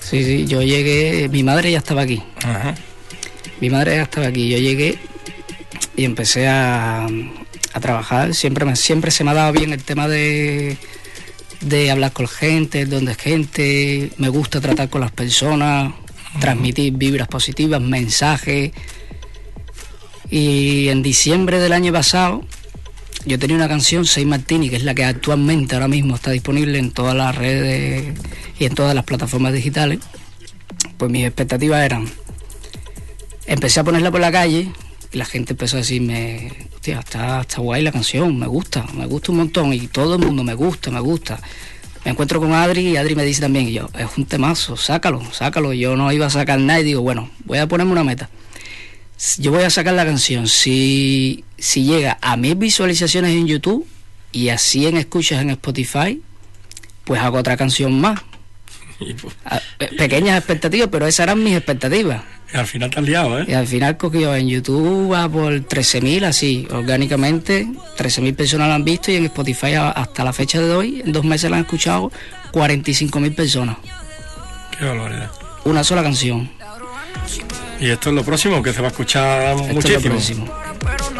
Sí, 0.00 0.24
sí, 0.24 0.46
yo 0.48 0.62
llegué, 0.62 1.28
mi 1.28 1.44
madre 1.44 1.70
ya 1.70 1.78
estaba 1.78 2.02
aquí. 2.02 2.20
Ajá. 2.42 2.74
Mi 3.60 3.70
madre 3.70 3.94
ya 3.94 4.02
estaba 4.02 4.26
aquí, 4.26 4.48
yo 4.48 4.58
llegué 4.58 4.98
y 5.96 6.04
empecé 6.06 6.48
a, 6.48 7.06
a 7.06 7.80
trabajar. 7.80 8.34
Siempre, 8.34 8.64
me, 8.64 8.74
siempre 8.74 9.12
se 9.12 9.22
me 9.22 9.30
ha 9.30 9.34
dado 9.34 9.52
bien 9.52 9.72
el 9.72 9.84
tema 9.84 10.08
de, 10.08 10.76
de 11.60 11.90
hablar 11.92 12.12
con 12.12 12.26
gente, 12.26 12.84
donde 12.84 13.12
es 13.12 13.18
gente. 13.18 14.10
Me 14.16 14.28
gusta 14.28 14.60
tratar 14.60 14.88
con 14.88 15.02
las 15.02 15.12
personas, 15.12 15.94
transmitir 16.40 16.94
vibras 16.94 17.28
positivas, 17.28 17.80
mensajes. 17.80 18.72
Y 20.28 20.88
en 20.88 21.00
diciembre 21.04 21.60
del 21.60 21.72
año 21.72 21.92
pasado 21.92 22.44
yo 23.26 23.38
tenía 23.38 23.56
una 23.56 23.68
canción, 23.68 24.06
Sei 24.06 24.24
Martini, 24.24 24.70
que 24.70 24.76
es 24.76 24.84
la 24.84 24.94
que 24.94 25.04
actualmente 25.04 25.74
ahora 25.74 25.88
mismo 25.88 26.14
está 26.14 26.30
disponible 26.30 26.78
en 26.78 26.90
todas 26.90 27.14
las 27.14 27.34
redes 27.34 28.18
y 28.58 28.64
en 28.64 28.74
todas 28.74 28.94
las 28.94 29.04
plataformas 29.04 29.52
digitales. 29.52 30.00
Pues 30.96 31.10
mis 31.10 31.24
expectativas 31.24 31.84
eran, 31.84 32.08
empecé 33.46 33.80
a 33.80 33.84
ponerla 33.84 34.10
por 34.10 34.20
la 34.20 34.32
calle 34.32 34.70
y 35.12 35.16
la 35.16 35.24
gente 35.24 35.52
empezó 35.52 35.76
a 35.76 35.80
decirme, 35.80 36.52
hostia, 36.74 37.00
está, 37.00 37.40
está 37.42 37.60
guay 37.60 37.82
la 37.82 37.92
canción, 37.92 38.38
me 38.38 38.46
gusta, 38.46 38.86
me 38.94 39.06
gusta 39.06 39.32
un 39.32 39.38
montón 39.38 39.72
y 39.72 39.86
todo 39.88 40.16
el 40.16 40.24
mundo 40.24 40.44
me 40.44 40.54
gusta, 40.54 40.90
me 40.90 41.00
gusta. 41.00 41.40
Me 42.04 42.12
encuentro 42.12 42.40
con 42.40 42.54
Adri 42.54 42.88
y 42.88 42.96
Adri 42.96 43.14
me 43.14 43.24
dice 43.24 43.42
también, 43.42 43.68
y 43.68 43.72
yo, 43.72 43.90
es 43.98 44.06
un 44.16 44.24
temazo, 44.24 44.76
sácalo, 44.76 45.22
sácalo. 45.32 45.74
Yo 45.74 45.96
no 45.96 46.10
iba 46.12 46.26
a 46.26 46.30
sacar 46.30 46.58
nada 46.58 46.80
y 46.80 46.84
digo, 46.84 47.02
bueno, 47.02 47.28
voy 47.44 47.58
a 47.58 47.66
ponerme 47.66 47.92
una 47.92 48.04
meta. 48.04 48.30
Yo 49.38 49.50
voy 49.50 49.64
a 49.64 49.70
sacar 49.70 49.92
la 49.92 50.06
canción. 50.06 50.48
Si, 50.48 51.44
si 51.60 51.84
llega 51.84 52.18
a 52.20 52.36
mil 52.36 52.56
visualizaciones 52.56 53.32
en 53.32 53.46
YouTube 53.46 53.86
y 54.32 54.48
a 54.48 54.58
100 54.58 54.96
escuchas 54.96 55.42
en 55.42 55.50
Spotify, 55.50 56.20
pues 57.04 57.20
hago 57.20 57.38
otra 57.38 57.56
canción 57.56 58.00
más. 58.00 58.20
Pues, 59.00 59.34
pequeñas 59.96 60.36
expectativas, 60.36 60.88
pero 60.92 61.06
esas 61.06 61.24
eran 61.24 61.42
mis 61.42 61.56
expectativas. 61.56 62.22
Y 62.52 62.56
al 62.58 62.66
final 62.66 62.90
te 62.90 63.00
liado, 63.00 63.40
¿eh? 63.40 63.46
Y 63.48 63.52
al 63.54 63.66
final 63.66 63.96
cogió 63.96 64.34
en 64.34 64.48
YouTube 64.48 65.10
va 65.12 65.26
por 65.26 65.54
13.000, 65.54 66.24
así, 66.24 66.68
orgánicamente. 66.70 67.66
13.000 67.96 68.34
personas 68.34 68.68
la 68.68 68.74
han 68.74 68.84
visto 68.84 69.10
y 69.10 69.16
en 69.16 69.24
Spotify 69.24 69.74
hasta 69.74 70.22
la 70.22 70.34
fecha 70.34 70.60
de 70.60 70.70
hoy, 70.74 71.02
en 71.02 71.12
dos 71.12 71.24
meses 71.24 71.50
la 71.50 71.56
han 71.56 71.62
escuchado 71.62 72.12
45.000 72.52 73.34
personas. 73.34 73.76
Qué 74.78 74.84
barbaridad. 74.84 75.30
Una 75.64 75.82
sola 75.82 76.02
canción. 76.02 76.50
¿Y 77.80 77.90
esto 77.90 78.10
es 78.10 78.14
lo 78.14 78.24
próximo 78.24 78.62
que 78.62 78.72
se 78.72 78.80
va 78.80 78.88
a 78.88 78.90
escuchar 78.90 79.56
muchísimo? 79.56 79.96
Es 79.96 80.04
lo 80.04 80.10
próximo. 80.10 80.54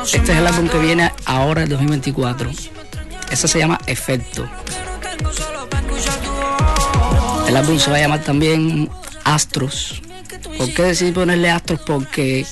Este 0.05 0.33
es 0.33 0.38
el 0.38 0.47
álbum 0.47 0.69
que 0.69 0.79
viene 0.79 1.11
ahora, 1.25 1.62
el 1.62 1.71
2024. 1.71 2.50
Eso 3.31 3.49
se 3.49 3.59
llama 3.59 3.79
Efecto. 3.87 4.47
El 7.49 7.57
álbum 7.57 7.79
se 7.79 7.90
va 7.90 7.97
a 7.97 8.00
llamar 8.00 8.23
también 8.23 8.88
Astros 9.25 10.02
¿Por 10.57 10.73
qué 10.73 10.83
decidí 10.83 11.12
ponerle 11.12 11.50
Astros? 11.50 11.81
Porque 11.81 12.45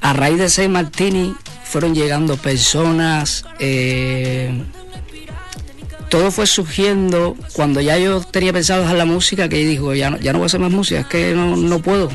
a 0.00 0.12
raíz 0.12 0.38
de 0.38 0.50
Saint 0.50 0.72
Martini 0.72 1.34
fueron 1.64 1.94
llegando 1.94 2.36
personas, 2.36 3.44
eh, 3.58 4.62
todo 6.10 6.30
fue 6.30 6.46
surgiendo 6.46 7.34
cuando 7.54 7.80
ya 7.80 7.96
yo 7.96 8.20
tenía 8.20 8.52
pensado 8.52 8.82
dejar 8.82 8.96
la 8.96 9.06
música, 9.06 9.48
que 9.48 9.64
dijo, 9.64 9.94
ya 9.94 10.10
no, 10.10 10.18
ya 10.18 10.32
no 10.32 10.38
voy 10.38 10.44
a 10.44 10.46
hacer 10.46 10.60
más 10.60 10.70
música, 10.70 11.00
es 11.00 11.06
que 11.06 11.32
no, 11.34 11.56
no 11.56 11.78
puedo. 11.80 12.10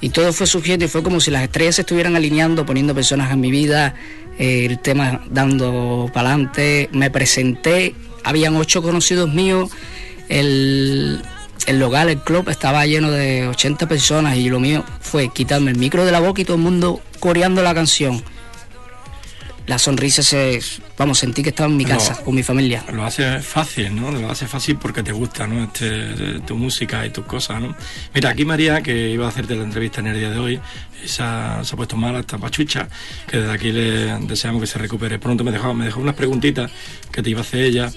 Y 0.00 0.10
todo 0.10 0.32
fue 0.32 0.46
surgiendo 0.46 0.84
y 0.84 0.88
fue 0.88 1.02
como 1.02 1.20
si 1.20 1.30
las 1.30 1.42
estrellas 1.42 1.76
se 1.76 1.82
estuvieran 1.82 2.16
alineando, 2.16 2.64
poniendo 2.64 2.94
personas 2.94 3.30
en 3.32 3.40
mi 3.40 3.50
vida, 3.50 3.94
eh, 4.38 4.66
el 4.66 4.78
tema 4.78 5.22
dando 5.30 6.10
para 6.12 6.30
adelante. 6.30 6.88
Me 6.92 7.10
presenté, 7.10 7.94
habían 8.24 8.56
ocho 8.56 8.82
conocidos 8.82 9.32
míos, 9.32 9.70
el, 10.28 11.20
el 11.66 11.78
local, 11.78 12.08
el 12.08 12.18
club 12.20 12.48
estaba 12.48 12.86
lleno 12.86 13.10
de 13.10 13.48
80 13.48 13.88
personas 13.88 14.36
y 14.36 14.48
lo 14.48 14.60
mío 14.60 14.84
fue 15.00 15.28
quitarme 15.28 15.70
el 15.70 15.78
micro 15.78 16.04
de 16.04 16.12
la 16.12 16.20
boca 16.20 16.40
y 16.40 16.44
todo 16.44 16.56
el 16.56 16.62
mundo 16.62 17.00
coreando 17.18 17.62
la 17.62 17.74
canción 17.74 18.22
la 19.70 19.78
sonrisa 19.78 20.20
se. 20.20 20.60
Vamos, 20.98 21.20
sentí 21.20 21.44
que 21.44 21.50
estaba 21.50 21.70
en 21.70 21.76
mi 21.76 21.84
casa, 21.84 22.20
con 22.24 22.34
mi 22.34 22.42
familia. 22.42 22.84
Lo 22.92 23.04
hace 23.04 23.38
fácil, 23.38 23.94
¿no? 23.94 24.10
Lo 24.10 24.28
hace 24.28 24.48
fácil 24.48 24.76
porque 24.76 25.04
te 25.04 25.12
gusta, 25.12 25.46
¿no? 25.46 25.62
Este, 25.62 26.40
tu 26.40 26.56
música 26.56 27.06
y 27.06 27.10
tus 27.10 27.24
cosas, 27.24 27.62
¿no? 27.62 27.76
Mira, 28.12 28.30
aquí 28.30 28.44
María, 28.44 28.82
que 28.82 29.10
iba 29.10 29.26
a 29.26 29.28
hacerte 29.28 29.54
la 29.54 29.62
entrevista 29.62 30.00
en 30.00 30.08
el 30.08 30.18
día 30.18 30.30
de 30.30 30.38
hoy, 30.40 30.60
se 31.04 31.22
ha, 31.22 31.60
se 31.62 31.72
ha 31.72 31.76
puesto 31.76 31.96
mala, 31.96 32.18
esta 32.18 32.36
pachucha, 32.36 32.88
que 33.28 33.36
desde 33.36 33.52
aquí 33.52 33.70
le 33.70 34.18
deseamos 34.26 34.60
que 34.60 34.66
se 34.66 34.76
recupere 34.80 35.20
pronto. 35.20 35.44
Me 35.44 35.52
dejó, 35.52 35.72
me 35.72 35.84
dejó 35.84 36.00
unas 36.00 36.16
preguntitas 36.16 36.68
que 37.12 37.22
te 37.22 37.30
iba 37.30 37.38
a 37.38 37.42
hacer 37.42 37.60
ella. 37.60 37.92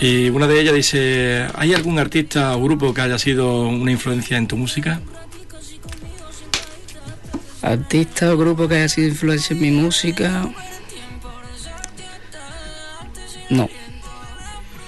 Y 0.00 0.28
una 0.28 0.46
de 0.46 0.60
ellas 0.60 0.74
dice: 0.74 1.48
¿Hay 1.56 1.74
algún 1.74 1.98
artista 1.98 2.56
o 2.56 2.62
grupo 2.62 2.94
que 2.94 3.00
haya 3.00 3.18
sido 3.18 3.66
una 3.66 3.90
influencia 3.90 4.36
en 4.36 4.46
tu 4.46 4.56
música? 4.56 5.00
Artista 7.60 8.32
o 8.32 8.36
grupo 8.36 8.68
que 8.68 8.76
haya 8.76 8.88
sido 8.88 9.08
influencia 9.08 9.52
en 9.54 9.60
mi 9.62 9.72
música. 9.72 10.48
No. 13.52 13.68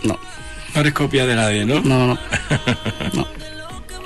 No. 0.02 0.18
No 0.74 0.80
eres 0.80 0.94
copia 0.94 1.26
de 1.26 1.36
nadie, 1.36 1.66
¿no? 1.66 1.80
No, 1.82 2.06
no. 2.06 2.18
no. 3.12 3.26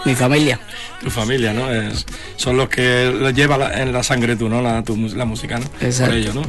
Mi 0.05 0.17
familia. 0.17 0.59
Tu 1.01 1.11
familia, 1.11 1.53
¿no? 1.53 1.71
Es, 1.71 2.05
son 2.35 2.57
los 2.57 2.69
que 2.69 3.13
lo 3.15 3.31
lleva 3.31 3.73
en 3.81 3.93
la 3.93 4.03
sangre 4.03 4.35
tú, 4.35 4.49
¿no? 4.49 4.61
La, 4.61 4.83
tu, 4.83 4.97
la 4.97 5.25
música, 5.25 5.61
¿no? 5.61 5.67
Exacto. 5.81 6.11
Por 6.11 6.19
ello, 6.19 6.35
¿no? 6.35 6.43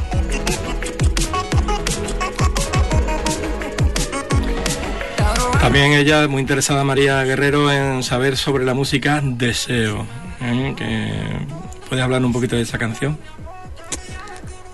También 5.61 5.91
ella, 5.93 6.27
muy 6.27 6.41
interesada, 6.41 6.83
María 6.83 7.23
Guerrero, 7.23 7.71
en 7.71 8.01
saber 8.01 8.37
sobre 8.37 8.65
la 8.65 8.73
música 8.73 9.21
Deseo. 9.23 10.07
¿eh? 10.41 11.45
¿Puedes 11.87 12.03
hablar 12.03 12.25
un 12.25 12.33
poquito 12.33 12.55
de 12.55 12.63
esa 12.63 12.79
canción? 12.79 13.19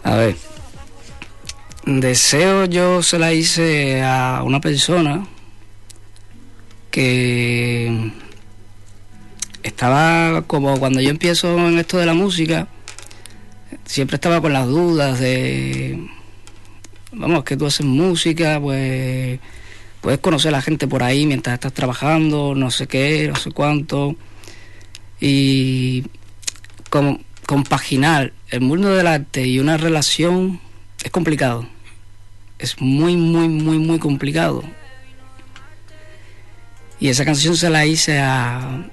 A 0.04 0.16
ver. 0.16 0.55
Deseo 1.86 2.66
yo 2.66 3.04
se 3.04 3.20
la 3.20 3.32
hice 3.32 4.02
a 4.02 4.42
una 4.44 4.60
persona 4.60 5.28
que 6.90 8.12
estaba 9.62 10.42
como 10.48 10.80
cuando 10.80 11.00
yo 11.00 11.12
empiezo 11.12 11.60
en 11.68 11.78
esto 11.78 12.00
de 12.00 12.08
la 12.08 12.16
música, 12.16 12.68
siempre 13.86 14.16
estaba 14.16 14.42
con 14.42 14.52
las 14.52 14.66
dudas 14.66 15.20
de, 15.20 16.10
vamos, 17.12 17.44
que 17.44 17.56
tú 17.56 17.68
haces 17.68 17.86
música, 17.86 18.60
pues 18.60 19.40
puedes 20.02 20.20
conocer 20.22 20.50
a 20.50 20.58
la 20.58 20.62
gente 20.64 20.88
por 20.88 21.04
ahí 21.04 21.28
mientras 21.28 21.54
estás 21.54 21.74
trabajando, 21.74 22.56
no 22.56 22.72
sé 22.72 22.88
qué, 22.88 23.28
no 23.28 23.36
sé 23.36 23.52
cuánto, 23.52 24.16
y 25.22 26.04
como 26.90 27.20
compaginar 27.46 28.34
el 28.50 28.62
mundo 28.62 28.90
del 28.96 29.06
arte 29.06 29.46
y 29.46 29.60
una 29.60 29.78
relación 29.78 30.60
es 31.04 31.12
complicado 31.12 31.75
es 32.60 32.80
muy, 32.80 33.16
muy, 33.16 33.48
muy, 33.48 33.78
muy 33.78 34.00
complicado. 34.00 34.64
Y 37.00 37.10
esa 37.10 37.26
canción 37.26 37.58
se 37.58 37.70
la 37.70 37.86
hice 37.86 38.20
a, 38.20 38.88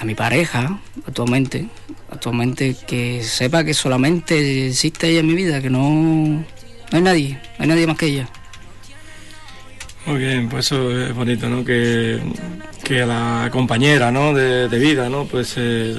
a 0.00 0.04
mi 0.04 0.14
pareja 0.14 0.78
actualmente, 1.06 1.66
actualmente 2.10 2.76
que 2.86 3.22
sepa 3.24 3.64
que 3.64 3.74
solamente 3.74 4.68
existe 4.68 5.08
ella 5.08 5.20
en 5.20 5.26
mi 5.26 5.34
vida, 5.34 5.60
que 5.60 5.70
no, 5.70 5.80
no 5.80 6.44
hay 6.92 7.02
nadie, 7.02 7.40
no 7.58 7.62
hay 7.62 7.68
nadie 7.68 7.86
más 7.86 7.96
que 7.96 8.06
ella. 8.06 8.28
Muy 10.06 10.18
bien, 10.18 10.48
pues 10.48 10.66
eso 10.66 10.90
es 10.90 11.14
bonito, 11.14 11.48
¿no? 11.48 11.64
Que, 11.64 12.18
que 12.82 13.04
la 13.04 13.48
compañera, 13.52 14.10
¿no? 14.10 14.32
De, 14.32 14.68
de 14.68 14.78
vida, 14.78 15.10
¿no? 15.10 15.26
Pues 15.26 15.54
eh, 15.56 15.98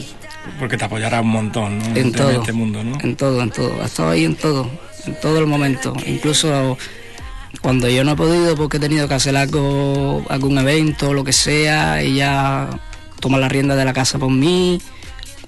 porque 0.60 0.78
te 0.78 0.86
apoyará 0.86 1.22
un 1.22 1.30
montón, 1.30 1.78
¿no? 1.78 1.96
En, 1.96 2.12
todo, 2.12 2.32
este 2.32 2.51
mundo, 2.51 2.84
¿no? 2.84 2.98
En 3.01 3.16
todo, 3.16 3.42
en 3.44 3.51
todo. 3.51 3.82
Ha 3.82 3.86
estado 3.86 4.10
ahí 4.10 4.25
en 4.25 4.36
todo, 4.36 4.70
en 5.06 5.20
todo 5.20 5.38
el 5.38 5.46
momento. 5.46 5.94
Incluso 6.08 6.78
cuando 7.62 7.89
yo 7.89 8.03
no 8.03 8.12
he 8.12 8.15
podido 8.15 8.56
porque 8.56 8.77
he 8.77 8.79
tenido 8.79 9.08
que 9.08 9.15
hacer 9.15 9.36
algo, 9.36 10.25
algún 10.29 10.58
evento, 10.58 11.13
lo 11.13 11.24
que 11.24 11.34
sea, 11.34 12.01
ella 12.01 12.70
toma 13.20 13.38
la 13.38 13.50
rienda 13.50 13.75
de 13.75 13.86
la 13.86 13.94
casa 13.94 14.18
por 14.18 14.32
mí, 14.32 14.82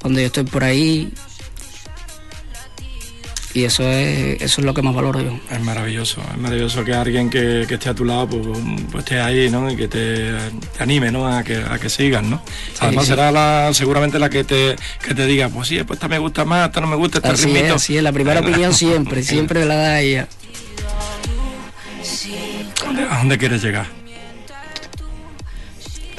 cuando 0.01 0.19
yo 0.19 0.27
estoy 0.27 0.43
por 0.43 0.63
ahí. 0.63 1.11
Y 3.53 3.65
eso 3.65 3.83
es, 3.83 4.41
eso 4.41 4.61
es 4.61 4.65
lo 4.65 4.73
que 4.73 4.81
más 4.81 4.95
valoro 4.95 5.19
yo. 5.19 5.37
Es 5.51 5.61
maravilloso, 5.61 6.21
es 6.31 6.37
maravilloso 6.37 6.85
que 6.85 6.93
alguien 6.93 7.29
que, 7.29 7.65
que 7.67 7.73
esté 7.73 7.89
a 7.89 7.93
tu 7.93 8.05
lado 8.05 8.29
pues, 8.29 8.57
pues, 8.91 9.03
esté 9.03 9.19
ahí, 9.19 9.49
¿no? 9.49 9.69
Y 9.69 9.75
que 9.75 9.89
te, 9.89 10.31
te 10.31 10.83
anime, 10.83 11.11
¿no? 11.11 11.27
A 11.27 11.43
que, 11.43 11.57
a 11.57 11.77
que 11.77 11.89
sigas, 11.89 12.23
¿no? 12.23 12.41
Además 12.79 13.05
sí. 13.05 13.09
será 13.11 13.29
la, 13.29 13.71
seguramente 13.73 14.19
la 14.19 14.29
que 14.29 14.45
te, 14.45 14.77
que 15.05 15.13
te 15.13 15.25
diga, 15.25 15.49
pues 15.49 15.67
sí, 15.67 15.83
pues 15.83 15.97
esta 15.97 16.07
me 16.07 16.17
gusta 16.17 16.45
más, 16.45 16.67
esta 16.69 16.79
no 16.79 16.87
me 16.87 16.95
gusta, 16.95 17.17
este 17.17 17.29
así 17.29 17.45
ritmito. 17.47 17.65
Es, 17.65 17.73
así 17.73 17.97
es, 17.97 18.03
la 18.03 18.13
primera 18.13 18.39
opinión 18.41 18.73
siempre, 18.73 19.21
siempre 19.21 19.65
la 19.65 19.75
da 19.75 19.99
ella. 19.99 20.29
¿A 23.09 23.17
dónde 23.17 23.37
quieres 23.37 23.61
llegar? 23.61 23.85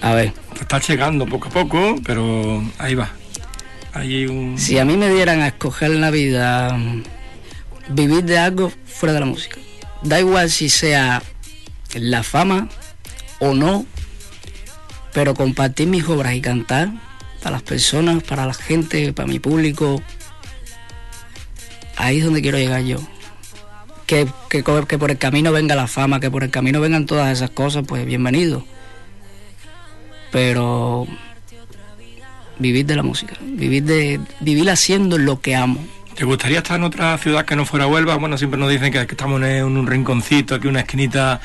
A 0.01 0.15
ver. 0.15 0.33
Te 0.55 0.61
estás 0.61 0.89
llegando 0.89 1.27
poco 1.27 1.49
a 1.49 1.51
poco, 1.51 1.97
pero 2.05 2.63
ahí 2.79 2.95
va. 2.95 3.11
Hay 3.93 4.27
un... 4.27 4.59
Si 4.59 4.79
a 4.79 4.85
mí 4.85 4.97
me 4.97 5.09
dieran 5.09 5.41
a 5.41 5.49
escoger 5.49 5.91
en 5.91 6.01
la 6.01 6.11
vida 6.11 6.79
vivir 7.89 8.25
de 8.25 8.39
algo 8.39 8.73
fuera 8.87 9.13
de 9.13 9.21
la 9.21 9.27
música, 9.27 9.59
da 10.03 10.21
igual 10.21 10.51
si 10.51 10.69
sea 10.69 11.23
la 11.95 12.23
fama 12.23 12.69
o 13.41 13.55
no, 13.55 13.87
pero 15.13 15.35
compartir 15.35 15.89
mis 15.89 16.05
obras 16.09 16.35
y 16.35 16.41
cantar 16.41 16.91
para 17.43 17.57
las 17.57 17.63
personas, 17.63 18.23
para 18.23 18.47
la 18.47 18.55
gente, 18.55 19.13
para 19.13 19.27
mi 19.27 19.41
público, 19.41 20.01
ahí 21.97 22.19
es 22.19 22.25
donde 22.25 22.41
quiero 22.41 22.59
llegar 22.59 22.83
yo. 22.83 22.99
Que, 24.13 24.29
que, 24.51 24.99
por 24.99 25.11
el 25.11 25.17
camino 25.17 25.53
venga 25.53 25.75
la 25.75 25.87
fama, 25.87 26.21
que 26.21 26.31
por 26.31 26.45
el 26.45 26.51
camino 26.51 26.83
vengan 26.83 27.07
todas 27.07 27.33
esas 27.33 27.49
cosas, 27.49 27.83
pues 27.89 28.05
bienvenido. 28.05 28.63
Pero 30.31 31.07
vivir 32.59 32.85
de 32.85 32.95
la 32.95 33.03
música, 33.03 33.37
vivir 33.41 33.85
de 33.85 34.21
vivir 34.41 34.69
haciendo 34.69 35.17
lo 35.17 35.41
que 35.41 35.57
amo. 35.57 35.83
¿Te 36.15 36.27
gustaría 36.27 36.59
estar 36.59 36.79
en 36.79 36.85
otra 36.85 37.17
ciudad 37.17 37.47
que 37.47 37.57
no 37.57 37.65
fuera 37.65 37.87
Huelva? 37.87 38.17
Bueno, 38.17 38.37
siempre 38.37 38.61
nos 38.61 38.69
dicen 38.69 38.93
que, 38.93 39.01
estamos 39.01 39.41
en 39.45 39.65
un 39.65 39.87
rinconcito, 39.87 40.57
aquí 40.57 40.69
una 40.69 40.81
esquinita 40.81 41.41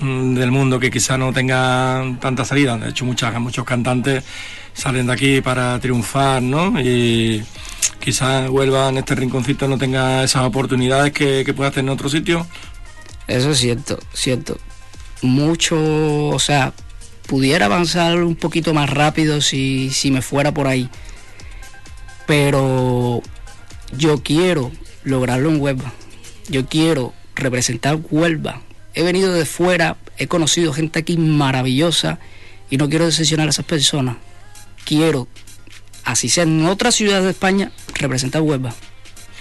mmm, 0.00 0.36
del 0.36 0.50
mundo 0.50 0.80
que 0.80 0.90
quizá 0.90 1.18
no 1.18 1.34
tenga 1.34 2.02
tanta 2.18 2.46
salida. 2.46 2.78
De 2.78 2.88
hecho, 2.88 3.04
muchas, 3.04 3.38
muchos 3.38 3.66
cantantes 3.66 4.24
salen 4.72 5.06
de 5.06 5.12
aquí 5.12 5.40
para 5.42 5.78
triunfar, 5.80 6.40
¿no? 6.40 6.80
Y 6.80 7.44
quizás 8.00 8.48
Huelva 8.50 8.88
en 8.88 8.98
este 8.98 9.14
rinconcito 9.14 9.68
no 9.68 9.78
tenga 9.78 10.24
esas 10.24 10.42
oportunidades 10.44 11.12
que, 11.12 11.44
que 11.44 11.54
pueda 11.54 11.70
tener 11.70 11.90
en 11.90 11.94
otro 11.94 12.08
sitio. 12.08 12.46
Eso 13.26 13.50
es 13.50 13.58
cierto, 13.58 13.98
cierto. 14.12 14.58
Mucho, 15.22 15.76
o 16.28 16.38
sea, 16.38 16.72
pudiera 17.26 17.66
avanzar 17.66 18.22
un 18.22 18.36
poquito 18.36 18.72
más 18.72 18.90
rápido 18.90 19.40
si, 19.40 19.90
si 19.90 20.10
me 20.10 20.22
fuera 20.22 20.52
por 20.52 20.66
ahí. 20.66 20.88
Pero 22.26 23.22
yo 23.96 24.22
quiero 24.22 24.70
lograrlo 25.04 25.50
en 25.50 25.60
Huelva. 25.60 25.92
Yo 26.48 26.66
quiero 26.66 27.12
representar 27.34 27.98
Huelva. 28.10 28.62
He 28.94 29.02
venido 29.02 29.32
de 29.32 29.44
fuera, 29.44 29.96
he 30.16 30.26
conocido 30.26 30.72
gente 30.72 30.98
aquí 30.98 31.16
maravillosa 31.16 32.18
y 32.70 32.76
no 32.76 32.88
quiero 32.88 33.06
decepcionar 33.06 33.46
a 33.46 33.50
esas 33.50 33.64
personas. 33.64 34.16
Quiero, 34.84 35.28
así 36.06 36.28
sea 36.28 36.44
en 36.44 36.64
otra 36.64 36.90
ciudad 36.90 37.22
de 37.22 37.30
España, 37.30 37.70
representar 37.98 38.40
Huelva. 38.40 38.74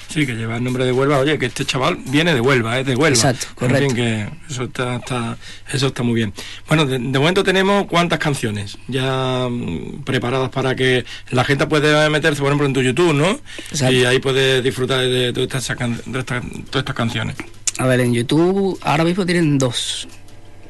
Sí, 0.10 0.25
que 0.25 0.34
lleva 0.34 0.57
el 0.57 0.63
nombre 0.63 0.86
de 0.86 0.91
Huelva. 0.91 1.19
Oye, 1.19 1.38
que 1.38 1.48
este 1.48 1.65
chaval 1.65 1.98
viene 2.05 2.34
de 2.34 2.41
Huelva, 2.41 2.79
es 2.79 2.86
de 2.86 2.95
Huelva. 2.95 3.17
Exacto, 3.17 3.48
correcto. 3.55 3.84
En 3.84 3.89
fin, 3.89 3.95
que 3.95 4.29
eso 4.50 4.63
está, 4.63 4.95
está, 4.98 5.38
eso 5.72 5.88
está 5.88 6.03
muy 6.03 6.15
bien. 6.15 6.34
Bueno, 6.67 6.86
de, 6.86 7.00
de, 7.00 7.19
momento 7.19 7.43
tenemos 7.43 7.86
cuántas 7.86 8.19
canciones 8.19 8.77
ya 8.88 9.48
mm, 9.50 10.03
preparadas 10.03 10.50
para 10.50 10.75
que 10.75 11.05
la 11.31 11.43
gente 11.43 11.67
pueda 11.67 12.10
meterse, 12.10 12.39
por 12.39 12.48
ejemplo, 12.48 12.67
en 12.67 12.74
tu 12.74 12.81
YouTube, 12.81 13.13
¿no? 13.13 13.39
Exacto. 13.72 13.93
Y 13.93 14.05
ahí 14.05 14.19
puede 14.19 14.62
disfrutar 14.62 15.01
de, 15.01 15.34
todas 15.34 15.69
estas 15.69 16.95
canciones. 16.95 17.36
A 17.77 17.86
ver, 17.88 18.00
en 18.00 18.13
YouTube 18.13 18.79
ahora 18.84 19.03
mismo 19.03 19.25
tienen 19.25 19.57
dos. 19.57 20.07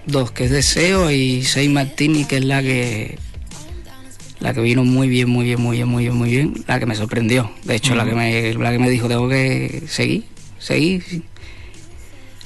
Dos, 0.07 0.31
que 0.31 0.45
es 0.45 0.51
Deseo 0.51 1.09
y 1.09 1.43
Sei 1.43 1.67
Martini, 1.67 2.25
que 2.25 2.37
es 2.37 2.45
la 2.45 2.61
que 2.61 3.17
la 4.45 4.53
que 4.53 4.61
vino 4.61 4.83
muy 4.83 5.09
bien, 5.09 5.27
muy 5.27 5.43
bien, 5.45 5.59
muy 5.59 5.77
bien, 5.77 5.87
muy 5.89 6.03
bien, 6.03 6.15
muy 6.15 6.29
bien, 6.29 6.53
la 6.67 6.79
que 6.79 6.85
me 6.85 6.93
sorprendió. 6.93 7.49
De 7.63 7.75
hecho, 7.75 7.93
uh 7.93 7.95
-huh. 7.95 7.97
la, 7.97 8.05
que 8.05 8.13
me, 8.13 8.53
la 8.53 8.71
que 8.71 8.77
me 8.79 8.89
dijo, 8.91 9.07
tengo 9.07 9.27
que 9.27 9.81
seguir, 9.87 10.23
seguir. 10.59 11.03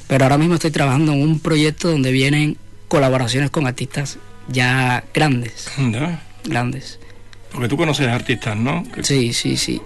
Pero 0.08 0.24
ahora 0.24 0.38
mismo 0.38 0.56
estoy 0.56 0.72
trabajando 0.72 1.12
en 1.12 1.22
un 1.22 1.40
proyecto 1.42 1.92
donde 1.92 2.12
vienen 2.14 2.56
colaboraciones 2.88 3.50
con 3.52 3.68
artistas 3.68 4.18
ya 4.48 5.04
grandes. 5.14 5.68
Anda. 5.78 6.24
Grandes. 6.46 7.00
Porque 7.52 7.68
tú 7.68 7.76
conoces 7.76 8.08
artistas, 8.08 8.56
¿no? 8.56 8.84
Que- 8.96 9.04
Sí, 9.04 9.34
sí, 9.34 9.58
sí. 9.58 9.82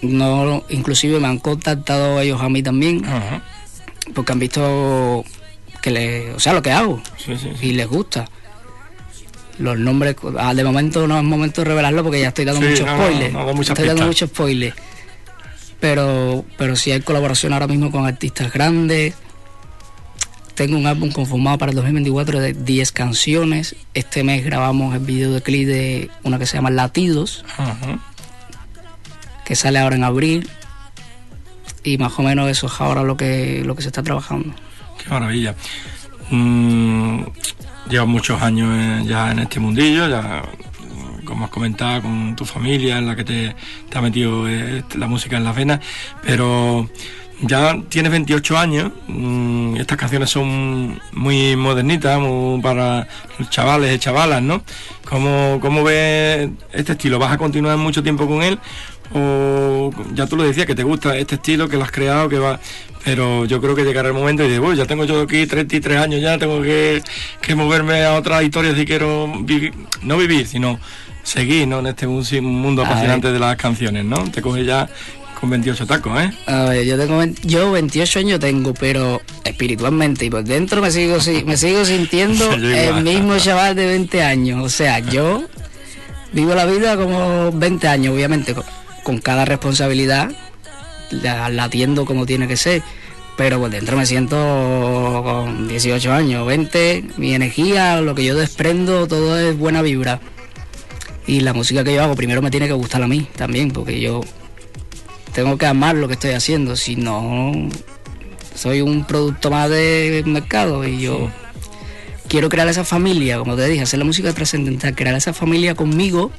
No, 0.00 0.64
inclusive 0.70 1.20
me 1.20 1.26
han 1.28 1.38
contactado 1.38 2.18
ellos 2.20 2.40
a 2.40 2.48
mí 2.48 2.62
también, 2.62 3.04
Ajá. 3.04 3.42
porque 4.14 4.32
han 4.32 4.38
visto 4.38 5.22
que 5.82 5.90
le, 5.90 6.32
o 6.32 6.40
sea, 6.40 6.54
lo 6.54 6.62
que 6.62 6.70
hago 6.72 7.02
Sí, 7.18 7.36
sí, 7.36 7.50
sí. 7.60 7.66
y 7.68 7.72
les 7.72 7.86
gusta. 7.88 8.24
Los 9.58 9.78
nombres, 9.78 10.16
ah, 10.38 10.54
de 10.54 10.62
momento 10.64 11.06
no 11.08 11.18
es 11.18 11.24
momento 11.24 11.62
de 11.62 11.64
revelarlo 11.66 12.02
porque 12.04 12.20
ya 12.20 12.28
estoy 12.28 12.44
dando 12.44 12.60
Sí, 12.62 12.68
mucho 12.70 12.86
no, 12.86 12.96
no, 12.96 13.02
spoiler. 13.04 13.32
no 13.32 13.44
muchas 13.54 13.68
estoy 13.70 13.86
dando 13.88 14.06
pistas. 14.06 14.06
mucho 14.06 14.26
spoiler. 14.34 14.74
Pero, 15.80 16.44
pero 16.56 16.76
sí 16.76 16.90
hay 16.92 17.00
colaboración 17.00 17.52
ahora 17.52 17.66
mismo 17.66 17.90
con 17.90 18.06
artistas 18.06 18.52
grandes. 18.52 19.14
Tengo 20.54 20.76
un 20.76 20.86
álbum 20.86 21.10
conformado 21.12 21.56
para 21.58 21.70
el 21.70 21.76
2024 21.76 22.40
de 22.40 22.52
10 22.52 22.92
canciones. 22.92 23.76
Este 23.94 24.24
mes 24.24 24.44
grabamos 24.44 24.94
el 24.94 25.00
video 25.00 25.32
de 25.32 25.40
clip 25.42 25.68
de 25.68 26.10
una 26.24 26.38
que 26.38 26.46
se 26.46 26.56
llama 26.56 26.70
Latidos, 26.70 27.44
Ajá. 27.56 28.00
que 29.44 29.54
sale 29.54 29.78
ahora 29.78 29.94
en 29.96 30.04
abril. 30.04 30.48
Y 31.84 31.96
más 31.98 32.18
o 32.18 32.22
menos 32.22 32.50
eso 32.50 32.66
es 32.66 32.72
ahora 32.80 33.02
lo 33.04 33.16
que, 33.16 33.62
lo 33.64 33.76
que 33.76 33.82
se 33.82 33.88
está 33.88 34.02
trabajando. 34.02 34.52
Qué 35.02 35.08
maravilla. 35.10 35.54
Mm, 36.30 37.22
llevas 37.88 38.08
muchos 38.08 38.40
años 38.42 39.06
ya 39.06 39.30
en 39.30 39.40
este 39.40 39.60
mundillo, 39.60 40.08
ya 40.08 40.42
como 41.24 41.44
has 41.44 41.50
comentado 41.50 42.02
con 42.02 42.36
tu 42.36 42.44
familia 42.44 42.98
en 42.98 43.06
la 43.06 43.14
que 43.14 43.24
te, 43.24 43.54
te 43.88 43.98
ha 43.98 44.00
metido 44.00 44.48
eh, 44.48 44.82
la 44.96 45.06
música 45.06 45.36
en 45.36 45.44
las 45.44 45.54
venas, 45.54 45.80
pero 46.22 46.88
ya 47.40 47.80
tienes 47.88 48.10
28 48.10 48.58
años, 48.58 48.92
mm, 49.06 49.76
estas 49.76 49.96
canciones 49.96 50.30
son 50.30 51.00
muy 51.12 51.54
modernitas 51.56 52.18
muy 52.18 52.60
para 52.60 53.06
los 53.38 53.48
chavales 53.50 53.94
y 53.94 53.98
chavalas, 53.98 54.42
¿no? 54.42 54.62
¿Cómo, 55.08 55.58
¿Cómo 55.60 55.84
ves 55.84 56.50
este 56.72 56.92
estilo? 56.92 57.18
¿Vas 57.18 57.32
a 57.32 57.38
continuar 57.38 57.76
mucho 57.76 58.02
tiempo 58.02 58.26
con 58.26 58.42
él? 58.42 58.58
O 59.14 59.90
ya 60.14 60.26
tú 60.26 60.36
lo 60.36 60.42
decías, 60.44 60.66
que 60.66 60.74
te 60.74 60.82
gusta 60.82 61.16
este 61.16 61.36
estilo, 61.36 61.68
que 61.68 61.76
lo 61.76 61.84
has 61.84 61.90
creado, 61.92 62.28
que 62.28 62.38
va... 62.38 62.60
Pero 63.04 63.44
yo 63.46 63.60
creo 63.60 63.74
que 63.74 63.84
llegará 63.84 64.08
el 64.08 64.14
momento 64.14 64.44
y 64.44 64.50
de, 64.50 64.60
"Uy, 64.60 64.76
ya 64.76 64.84
tengo 64.84 65.04
yo 65.04 65.22
aquí 65.22 65.46
33 65.46 65.98
años 65.98 66.20
ya, 66.20 66.36
tengo 66.36 66.60
que, 66.60 67.00
que 67.40 67.54
moverme 67.54 68.04
a 68.04 68.14
otras 68.14 68.42
historias 68.42 68.76
si 68.76 68.84
quiero 68.84 69.32
vivir, 69.44 69.72
no 70.02 70.18
vivir, 70.18 70.46
sino 70.46 70.78
seguir, 71.22 71.66
¿no? 71.68 71.78
En 71.78 71.86
este 71.86 72.06
mundo 72.06 72.82
apasionante 72.84 73.32
de 73.32 73.38
las 73.38 73.56
canciones, 73.56 74.04
¿no? 74.04 74.24
Te 74.30 74.42
coges 74.42 74.66
ya 74.66 74.88
con 75.40 75.48
28 75.48 75.86
tacos, 75.86 76.20
¿eh? 76.20 76.30
A 76.48 76.64
ver, 76.64 76.84
yo 76.84 76.98
tengo 76.98 77.18
20 77.18 77.40
yo 77.48 77.70
28 77.70 78.18
años 78.18 78.40
tengo, 78.40 78.74
pero 78.74 79.22
espiritualmente 79.44 80.26
y 80.26 80.30
por 80.30 80.44
dentro 80.44 80.82
me 80.82 80.90
sigo 80.90 81.20
si- 81.20 81.44
me 81.44 81.56
sigo 81.56 81.84
sintiendo 81.86 82.52
el 82.52 83.02
mismo 83.04 83.38
chaval 83.38 83.74
de 83.76 83.86
20 83.86 84.22
años. 84.22 84.62
O 84.62 84.68
sea, 84.68 84.98
yo 84.98 85.44
vivo 86.32 86.54
la 86.54 86.66
vida 86.66 86.96
como 86.96 87.52
20 87.52 87.88
años, 87.88 88.12
obviamente, 88.14 88.54
con, 89.08 89.20
cada 89.20 89.44
responsabilidad, 89.44 90.30
la, 91.10 91.48
la 91.48 91.64
atiendo 91.64 92.04
como 92.04 92.26
tiene 92.26 92.46
que 92.46 92.56
ser. 92.56 92.82
Pero 93.36 93.60
por 93.60 93.70
dentro 93.70 93.96
me 93.96 94.04
siento 94.04 94.36
con 95.24 95.68
18 95.68 96.12
años, 96.12 96.46
20, 96.46 97.04
mi 97.16 97.34
energía, 97.34 98.00
lo 98.00 98.14
que 98.14 98.24
yo 98.24 98.34
desprendo, 98.34 99.06
todo 99.06 99.38
es 99.38 99.56
buena 99.56 99.80
vibra. 99.80 100.20
Y 101.26 101.40
la 101.40 101.52
música 101.52 101.84
que 101.84 101.94
yo 101.94 102.02
hago 102.02 102.16
primero 102.16 102.42
me 102.42 102.50
tiene 102.50 102.66
que 102.66 102.72
gustar 102.72 103.02
a 103.02 103.06
mí 103.06 103.28
también, 103.36 103.70
porque 103.70 104.00
yo 104.00 104.22
tengo 105.32 105.56
que 105.56 105.66
amar 105.66 105.94
lo 105.94 106.08
que 106.08 106.14
estoy 106.14 106.32
haciendo, 106.32 106.74
si 106.74 106.96
no 106.96 107.52
soy 108.54 108.80
un 108.80 109.04
producto 109.04 109.50
más 109.50 109.70
del 109.70 110.26
mercado 110.26 110.84
y 110.84 111.00
yo 111.00 111.30
quiero 112.28 112.48
crear 112.48 112.66
esa 112.66 112.84
familia, 112.84 113.38
como 113.38 113.54
te 113.54 113.66
dije, 113.68 113.82
hacer 113.82 114.00
la 114.00 114.04
música 114.04 114.32
trascendental, 114.32 114.96
crear 114.96 115.14
esa 115.14 115.32
familia 115.32 115.76
conmigo 115.76 116.32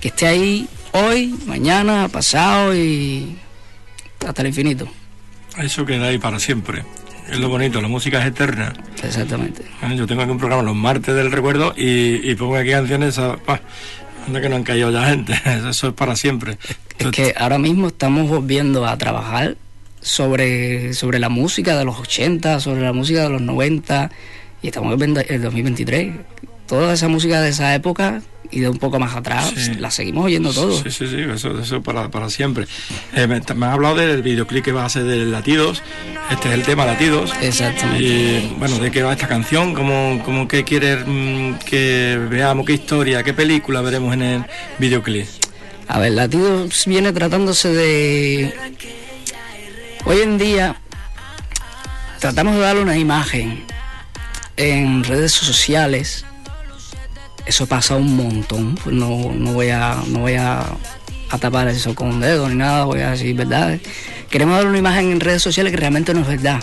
que 0.00 0.08
esté 0.08 0.26
ahí 0.26 0.68
hoy, 0.92 1.34
mañana, 1.46 2.08
pasado 2.08 2.74
y 2.76 3.36
hasta 4.26 4.42
el 4.42 4.48
infinito. 4.48 4.86
Eso 5.58 5.84
queda 5.84 6.06
ahí 6.08 6.18
para 6.18 6.38
siempre. 6.38 6.84
Es 7.30 7.38
lo 7.38 7.48
bonito, 7.48 7.80
la 7.80 7.88
música 7.88 8.20
es 8.20 8.26
eterna. 8.26 8.72
Exactamente. 9.02 9.62
¿eh? 9.62 9.96
Yo 9.96 10.06
tengo 10.06 10.22
aquí 10.22 10.30
un 10.30 10.38
programa 10.38 10.62
los 10.62 10.74
martes 10.76 11.14
del 11.14 11.30
recuerdo 11.30 11.72
y, 11.76 12.30
y 12.30 12.34
pongo 12.34 12.56
aquí 12.56 12.70
canciones, 12.70 13.18
a- 13.18 13.36
pa, 13.36 13.60
anda 14.26 14.40
que 14.40 14.48
no 14.48 14.56
han 14.56 14.64
caído 14.64 14.90
ya 14.90 15.06
gente, 15.08 15.34
eso 15.68 15.88
es 15.88 15.94
para 15.94 16.16
siempre. 16.16 16.58
Es 16.98 17.06
que 17.08 17.34
ahora 17.36 17.58
mismo 17.58 17.88
estamos 17.88 18.28
volviendo 18.28 18.86
a 18.86 18.96
trabajar 18.98 19.56
sobre, 20.00 20.94
sobre 20.94 21.18
la 21.18 21.28
música 21.28 21.76
de 21.78 21.84
los 21.84 21.98
80, 21.98 22.60
sobre 22.60 22.82
la 22.82 22.92
música 22.92 23.22
de 23.22 23.28
los 23.30 23.40
90 23.42 24.10
y 24.62 24.66
estamos 24.68 25.00
en 25.00 25.16
el 25.28 25.42
2023. 25.42 26.14
Toda 26.72 26.94
esa 26.94 27.06
música 27.06 27.42
de 27.42 27.50
esa 27.50 27.74
época 27.74 28.22
y 28.50 28.60
de 28.60 28.70
un 28.70 28.78
poco 28.78 28.98
más 28.98 29.14
atrás 29.14 29.52
Sí. 29.54 29.74
la 29.74 29.90
seguimos 29.90 30.24
oyendo 30.24 30.54
todos. 30.54 30.80
Sí, 30.82 30.90
sí, 30.90 31.06
sí, 31.06 31.18
eso, 31.20 31.58
eso 31.60 31.82
para, 31.82 32.10
para 32.10 32.30
siempre. 32.30 32.66
Eh, 33.14 33.26
me, 33.26 33.42
me 33.54 33.66
has 33.66 33.72
hablado 33.74 33.96
del 33.96 34.22
videoclip 34.22 34.64
que 34.64 34.72
va 34.72 34.86
a 34.86 34.88
ser 34.88 35.04
de 35.04 35.18
Latidos, 35.26 35.82
este 36.30 36.48
es 36.48 36.54
el 36.54 36.62
tema 36.62 36.86
Latidos. 36.86 37.30
Exactamente. 37.42 38.02
Y 38.02 38.54
bueno, 38.58 38.78
¿de 38.78 38.90
qué 38.90 39.02
va 39.02 39.12
esta 39.12 39.28
canción? 39.28 39.74
¿Cómo, 39.74 40.22
cómo 40.24 40.48
qué 40.48 40.64
quieres 40.64 41.00
mm, 41.06 41.56
que 41.66 42.18
veamos? 42.30 42.64
¿Qué 42.64 42.72
historia, 42.72 43.22
qué 43.22 43.34
película 43.34 43.82
veremos 43.82 44.14
en 44.14 44.22
el 44.22 44.44
videoclip? 44.78 45.26
A 45.88 45.98
ver, 45.98 46.12
Latidos 46.12 46.86
viene 46.86 47.12
tratándose 47.12 47.68
de... 47.68 48.54
Hoy 50.06 50.20
en 50.22 50.38
día 50.38 50.76
tratamos 52.18 52.54
de 52.54 52.60
darle 52.62 52.80
una 52.80 52.96
imagen 52.96 53.62
en 54.56 55.04
redes 55.04 55.32
sociales. 55.32 56.24
Eso 57.46 57.66
pasa 57.66 57.96
un 57.96 58.16
montón. 58.16 58.74
Pues 58.76 58.94
no, 58.94 59.32
no 59.34 59.52
voy 59.52 59.70
a 59.70 59.96
no 60.08 60.20
voy 60.20 60.34
a, 60.34 60.64
tapar 61.40 61.66
eso 61.68 61.94
con 61.94 62.08
un 62.08 62.20
dedo 62.20 62.48
ni 62.48 62.56
nada, 62.56 62.84
voy 62.84 63.00
a 63.00 63.10
decir 63.12 63.34
verdad. 63.34 63.78
Queremos 64.30 64.56
dar 64.58 64.66
una 64.66 64.78
imagen 64.78 65.10
en 65.12 65.20
redes 65.20 65.42
sociales 65.42 65.70
que 65.72 65.76
realmente 65.78 66.12
no 66.14 66.20
es 66.20 66.28
verdad. 66.28 66.62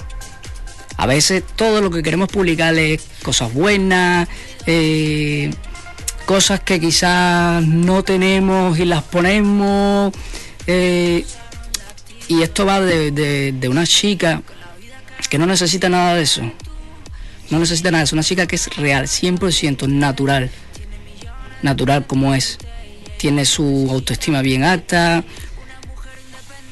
A 0.98 1.06
veces 1.06 1.44
todo 1.56 1.82
lo 1.82 1.90
que 1.90 2.04
queremos 2.04 2.30
publicar 2.30 2.76
es 2.76 3.02
cosas 3.24 3.54
buenas, 3.54 4.28
eh, 4.66 5.50
cosas 6.26 6.60
que 6.60 6.80
quizás 6.80 7.66
no 7.66 8.04
tenemos 8.04 8.78
y 8.80 8.86
las 8.86 9.04
ponemos. 9.04 10.14
eh, 10.68 11.26
y 12.28 12.44
esto 12.44 12.64
va 12.66 12.80
de, 12.80 13.10
de- 13.12 13.54
de 13.54 13.70
una 13.70 13.88
chica 13.88 14.44
que 15.32 15.40
no 15.40 15.48
necesita 15.48 15.90
nada 15.90 16.14
de 16.16 16.22
eso. 16.24 16.42
No 17.50 17.58
necesita 17.58 17.90
nada, 17.90 18.04
es 18.04 18.14
una 18.14 18.22
chica 18.24 18.46
que 18.46 18.56
es 18.56 18.68
real, 18.78 19.08
100% 19.08 19.88
natural. 19.88 20.52
Natural 21.62 22.06
como 22.08 22.34
es. 22.34 22.58
Tiene 23.18 23.46
su 23.46 23.88
autoestima 23.90 24.42
bien 24.42 24.64
alta. 24.64 25.24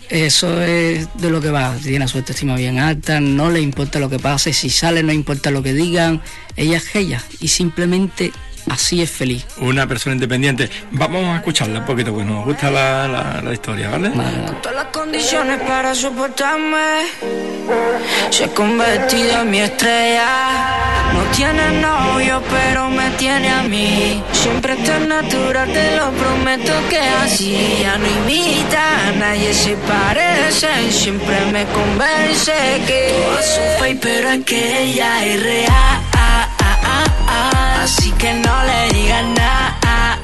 Eso 0.10 0.62
es 0.62 1.10
de 1.16 1.30
lo 1.30 1.42
que 1.42 1.52
va. 1.52 1.76
Tiene 1.76 2.08
su 2.08 2.18
autoestima 2.18 2.56
bien 2.56 2.80
alta. 2.80 3.20
No 3.20 3.50
le 3.50 3.60
importa 3.60 4.00
lo 4.00 4.10
que 4.10 4.20
pase. 4.20 4.54
Si 4.54 4.70
sale, 4.70 5.04
no 5.04 5.12
importa 5.12 5.52
lo 5.52 5.62
que 5.62 5.74
digan. 5.74 6.22
Ella 6.56 6.78
es 6.78 6.96
ella. 6.96 7.24
Y 7.42 7.50
simplemente 7.50 8.32
así 8.70 9.02
es 9.02 9.12
feliz. 9.12 9.46
Una 9.58 9.88
persona 9.88 10.14
independiente. 10.16 10.70
Vamos 10.92 11.24
a 11.26 11.38
escucharla 11.38 11.80
un 11.80 11.86
poquito, 11.86 12.12
porque 12.12 12.26
nos 12.30 12.46
gusta 12.46 12.70
la, 12.72 13.08
la- 13.08 13.42
la 13.44 13.54
historia, 13.54 13.90
¿vale? 13.90 14.10
Vale. 14.10 14.38
Todas 14.62 14.76
las 14.76 14.86
condiciones 14.86 15.60
para 15.62 15.94
soportarme. 15.96 17.08
Se 18.30 18.46
ha 18.46 18.48
convertido 18.54 19.42
en 19.42 19.50
mi 19.52 19.60
estrella. 19.60 20.28
No 21.14 21.24
tiene 21.36 21.82
novio, 21.82 22.42
pero 22.50 22.90
me 22.90 23.10
tiene 23.12 23.50
a 23.50 23.64
mí. 23.64 24.22
Siempre 24.34 24.76
tan 24.78 25.08
natural, 25.08 25.72
te 25.72 25.96
lo 25.98 26.12
prometo 26.12 26.74
que 26.90 27.00
así. 27.00 27.78
Ya 27.82 27.98
no 27.98 28.06
imita 28.08 29.08
a 29.08 29.12
nadie, 29.14 29.54
se 29.54 29.76
parece. 29.78 30.92
Siempre 30.92 31.38
me 31.52 31.66
convence 31.66 32.54
que 32.86 33.14
todas 33.26 33.46
son 33.46 33.64
fake, 33.80 34.00
pero 34.02 34.30
es 34.30 34.46
que 34.46 34.84
ella 34.84 35.26
es 35.26 35.44
real. 35.44 36.02
Así 37.88 38.12
que 38.12 38.34
no 38.34 38.64
le 38.64 38.90
digas 38.90 39.24
nada. 39.28 40.20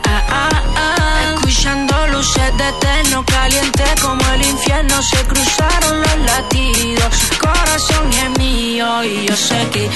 Escuchando 1.35 2.07
luces 2.07 2.57
de 2.57 2.67
eterno 2.67 3.23
caliente 3.23 3.85
como 4.01 4.21
el 4.33 4.45
infierno 4.45 5.01
se 5.01 5.23
cruzaron 5.23 6.01
los 6.01 6.17
latidos. 6.25 7.07
Corazón 7.39 8.11
es 8.11 8.37
mío 8.37 9.05
y 9.05 9.27
yo 9.27 9.37
sé 9.37 9.65
que 9.71 9.89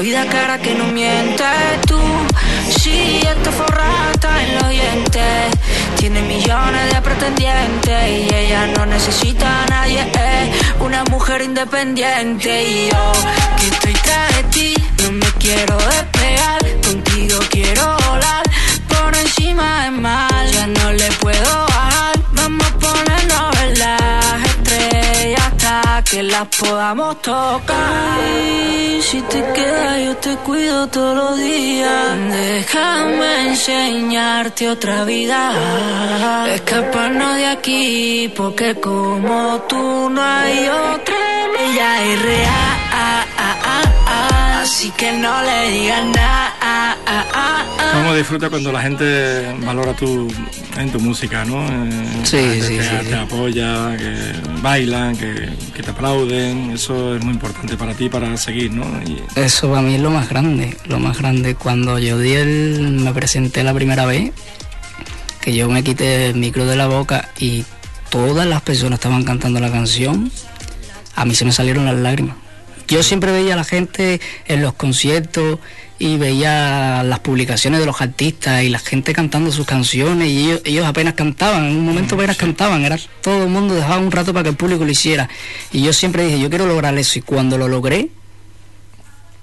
vida 0.00 0.24
cara 0.26 0.58
que 0.58 0.74
no 0.74 0.86
miente. 0.86 1.44
Tú, 1.86 1.98
sí, 2.80 3.20
esta 3.22 3.52
forrada 3.52 4.12
está 4.12 4.42
en 4.42 4.54
los 4.56 4.68
dientes. 4.70 5.56
Tiene 5.98 6.22
millones 6.22 6.94
de 6.94 7.02
pretendientes 7.02 8.08
y 8.08 8.34
ella 8.34 8.66
no 8.68 8.86
necesita 8.86 9.64
a 9.64 9.66
nadie. 9.66 10.00
Es 10.00 10.80
una 10.80 11.04
mujer 11.04 11.42
independiente 11.42 12.64
y 12.64 12.88
yo 12.90 13.12
que 13.58 13.66
estoy 13.66 13.92
tras 13.92 14.36
de 14.36 14.42
ti, 14.44 14.74
no 15.02 15.12
me 15.12 15.26
quiero 15.38 15.76
despegar, 15.76 16.60
contigo 16.86 17.38
quiero 17.50 17.96
volar, 18.08 18.42
por 18.88 19.14
encima 19.14 19.84
de 19.84 19.90
mal, 19.90 20.52
ya 20.52 20.66
no 20.66 20.92
le 20.92 21.10
puedo 21.12 21.66
bajar, 21.66 22.18
vamos 22.32 22.66
a 22.66 22.78
ponernos 22.78 23.60
en 23.64 23.78
las 23.78 24.44
estrellas 24.46 25.42
hasta 25.44 26.04
que 26.04 26.22
las 26.22 26.46
podamos 26.46 27.20
tocar. 27.20 28.69
Si 29.00 29.20
te 29.22 29.42
quedas 29.54 30.04
yo 30.04 30.16
te 30.18 30.36
cuido 30.36 30.86
todos 30.88 31.16
los 31.16 31.38
días, 31.38 32.18
déjame 32.30 33.48
enseñarte 33.48 34.68
otra 34.68 35.04
vida, 35.04 35.52
escaparnos 36.54 37.36
de 37.36 37.46
aquí, 37.46 38.32
porque 38.36 38.78
como 38.78 39.62
tú 39.68 40.10
no 40.10 40.22
hay 40.22 40.68
otra, 40.68 41.16
ella 41.58 42.04
es 42.04 42.22
real. 42.22 42.80
Así 44.62 44.90
que 44.90 45.10
no 45.12 45.42
le 45.42 45.70
digas 45.70 46.04
nada. 46.04 46.49
Cómo 47.92 48.14
disfruta 48.14 48.48
cuando 48.50 48.70
la 48.72 48.82
gente 48.82 49.54
valora 49.64 49.94
tu, 49.94 50.28
en 50.78 50.90
tu 50.92 51.00
música, 51.00 51.44
¿no? 51.44 51.66
Eh, 51.66 52.20
Sí, 52.22 52.60
sí, 52.60 52.76
que 52.76 52.82
sí, 52.82 53.08
te 53.08 53.14
apoya, 53.14 53.96
que 53.96 54.32
bailan, 54.62 55.16
que, 55.16 55.50
que 55.74 55.82
te 55.82 55.90
aplauden. 55.90 56.70
Eso 56.70 57.16
es 57.16 57.24
muy 57.24 57.34
importante 57.34 57.76
para 57.76 57.94
ti, 57.94 58.08
para 58.08 58.36
seguir, 58.36 58.72
¿no? 58.72 58.84
Y, 59.02 59.22
Eso 59.34 59.70
para 59.70 59.82
mí 59.82 59.94
es 59.96 60.00
lo 60.00 60.10
más 60.10 60.28
grande, 60.28 60.76
lo 60.86 61.00
más 61.00 61.18
grande. 61.18 61.54
Cuando 61.56 61.98
yo 61.98 62.18
di 62.18 62.32
el, 62.32 63.00
me 63.02 63.12
presenté 63.12 63.64
la 63.64 63.74
primera 63.74 64.06
vez, 64.06 64.32
que 65.40 65.54
yo 65.54 65.68
me 65.68 65.82
quité 65.82 66.28
el 66.28 66.36
micro 66.36 66.66
de 66.66 66.76
la 66.76 66.86
boca 66.86 67.30
y 67.38 67.64
todas 68.10 68.46
las 68.46 68.62
personas 68.62 68.98
estaban 68.98 69.24
cantando 69.24 69.58
la 69.60 69.70
canción, 69.70 70.30
a 71.16 71.24
mí 71.24 71.34
se 71.34 71.44
me 71.44 71.52
salieron 71.52 71.84
las 71.86 71.96
lágrimas. 71.96 72.36
Yo 72.90 73.04
siempre 73.04 73.30
veía 73.30 73.54
a 73.54 73.56
la 73.56 73.64
gente 73.64 74.20
en 74.46 74.62
los 74.62 74.74
conciertos 74.74 75.60
y 76.00 76.16
veía 76.16 77.04
las 77.04 77.20
publicaciones 77.20 77.78
de 77.78 77.86
los 77.86 78.00
artistas 78.00 78.64
y 78.64 78.68
la 78.68 78.80
gente 78.80 79.12
cantando 79.12 79.52
sus 79.52 79.64
canciones 79.64 80.28
y 80.28 80.46
ellos, 80.46 80.60
ellos 80.64 80.86
apenas 80.86 81.14
cantaban, 81.14 81.66
en 81.66 81.76
un 81.76 81.84
momento 81.84 82.16
apenas 82.16 82.36
cantaban, 82.36 82.84
era 82.84 82.98
todo 83.22 83.44
el 83.44 83.50
mundo 83.50 83.74
dejaba 83.74 83.98
un 83.98 84.10
rato 84.10 84.32
para 84.32 84.42
que 84.42 84.48
el 84.50 84.56
público 84.56 84.84
lo 84.84 84.90
hiciera. 84.90 85.28
Y 85.72 85.82
yo 85.82 85.92
siempre 85.92 86.24
dije, 86.24 86.40
yo 86.40 86.48
quiero 86.48 86.66
lograr 86.66 86.98
eso 86.98 87.20
y 87.20 87.22
cuando 87.22 87.58
lo 87.58 87.68
logré, 87.68 88.08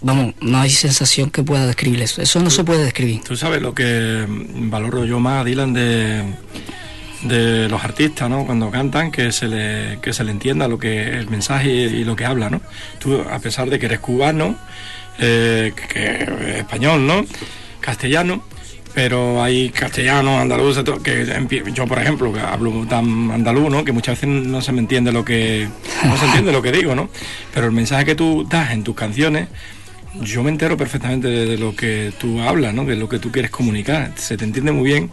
vamos, 0.02 0.34
no 0.42 0.60
hay 0.60 0.70
sensación 0.70 1.30
que 1.30 1.42
pueda 1.42 1.66
describir 1.68 2.02
eso, 2.02 2.22
eso 2.22 2.42
no 2.42 2.50
se 2.50 2.66
puede 2.66 2.84
describir. 2.84 3.22
Tú 3.24 3.38
sabes 3.38 3.62
lo 3.62 3.74
que 3.74 4.26
valoro 4.28 5.06
yo 5.06 5.22
más, 5.22 5.46
Dylan, 5.46 5.74
de, 5.74 6.24
de 7.28 7.70
los 7.70 7.84
artistas, 7.84 8.30
¿no? 8.30 8.46
Cuando 8.46 8.72
cantan, 8.72 9.12
que 9.12 9.32
se 9.32 9.48
le, 9.48 10.00
que 10.02 10.14
se 10.14 10.24
le 10.24 10.32
entienda 10.32 10.68
lo 10.68 10.78
que 10.78 11.10
el 11.10 11.30
mensaje 11.30 11.70
y, 11.70 12.04
lo 12.04 12.16
que 12.16 12.26
habla, 12.26 12.50
¿no? 12.50 12.62
Tú, 13.00 13.22
a 13.22 13.40
pesar 13.40 13.70
de 13.70 13.80
que 13.80 13.86
eres 13.88 14.00
cubano, 14.00 14.56
eh, 15.20 15.74
que, 15.76 16.60
español, 16.60 17.06
¿no? 17.06 17.26
Castellano, 17.80 18.44
pero 18.94 19.44
hay 19.44 19.70
castellanos, 19.70 20.42
andaluces, 20.42 20.84
que 21.04 21.72
yo, 21.74 21.86
por 21.86 22.00
ejemplo, 22.00 22.34
que 22.34 22.40
hablo 22.40 22.86
tan 22.88 23.32
andaluz, 23.32 23.70
¿no? 23.70 23.84
Que 23.84 23.92
muchas 23.92 24.20
veces 24.20 24.30
no 24.30 24.62
se 24.62 24.72
me 24.72 24.80
entiende 24.80 25.12
lo 25.12 25.24
que 25.24 25.68
no 26.04 26.18
se 26.18 26.26
entiende 26.26 26.52
lo 26.52 26.62
que 26.62 26.72
digo, 26.72 26.96
¿no? 26.96 27.10
Pero 27.54 27.68
el 27.68 27.74
mensaje 27.74 28.06
que 28.06 28.16
tú 28.16 28.46
das 28.50 28.72
en 28.72 28.84
tus 28.84 28.96
canciones 28.96 29.50
yo 30.22 30.42
me 30.42 30.50
entero 30.50 30.78
perfectamente 30.78 31.28
de, 31.28 31.46
de 31.46 31.58
lo 31.60 31.76
que 31.76 32.12
tú 32.18 32.42
hablas, 32.42 32.74
¿no? 32.74 32.86
De 32.86 32.96
lo 32.96 33.08
que 33.08 33.20
tú 33.20 33.32
quieres 33.32 33.52
comunicar. 33.52 34.14
Se 34.16 34.36
te 34.36 34.46
entiende 34.46 34.72
muy 34.72 34.86
bien 34.86 35.12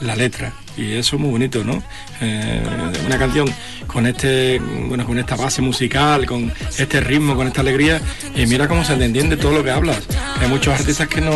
la 0.00 0.14
letra 0.14 0.52
y 0.76 0.92
eso 0.94 1.16
es 1.16 1.22
muy 1.22 1.30
bonito, 1.30 1.64
¿no? 1.64 1.82
Eh, 2.20 2.62
una 3.06 3.18
canción 3.18 3.48
con 3.86 4.06
este, 4.06 4.58
bueno, 4.58 5.06
con 5.06 5.18
esta 5.18 5.36
base 5.36 5.62
musical, 5.62 6.26
con 6.26 6.52
este 6.78 7.00
ritmo, 7.00 7.36
con 7.36 7.46
esta 7.46 7.60
alegría 7.60 8.00
y 8.34 8.46
mira 8.46 8.68
cómo 8.68 8.84
se 8.84 8.96
te 8.96 9.04
entiende 9.04 9.36
todo 9.36 9.52
lo 9.52 9.64
que 9.64 9.70
hablas. 9.70 10.06
Hay 10.40 10.48
muchos 10.48 10.78
artistas 10.78 11.08
que 11.08 11.20
no, 11.20 11.32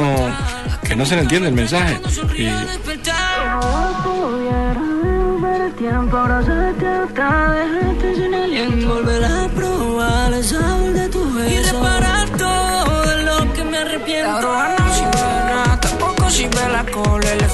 que 0.83 0.97
no 0.97 1.07
se 1.07 1.17
le 1.17 1.23
entiende 1.23 1.49
el 1.49 1.55
mensaje 1.55 1.99
y 2.37 2.49
tiempo 5.79 6.17
ahora 6.17 6.43
se 6.43 6.81
te 6.81 7.05
está 7.05 7.53
dejarte 7.53 8.15
sin 8.17 8.35
aliento 8.35 8.95
volver 8.95 9.25
a 9.25 9.49
probar 9.49 10.33
el 10.33 10.45
sabor 10.45 10.93
de 10.93 11.09
tu 11.09 11.35
beso 11.35 11.49
y 11.49 11.73
reparar 11.73 12.29
todo 12.31 13.03
de 13.07 13.23
lo 13.23 13.53
que 13.53 13.65
me 13.65 13.79
arrepiento 13.79 14.33
la 14.33 14.41
droga 14.41 14.77
no 14.79 14.95
sirve 14.95 15.23
de 15.23 15.45
nada 15.51 15.81
tampoco 15.81 16.31
sirve 16.31 16.69
la 16.73 16.85
cola 16.85 17.48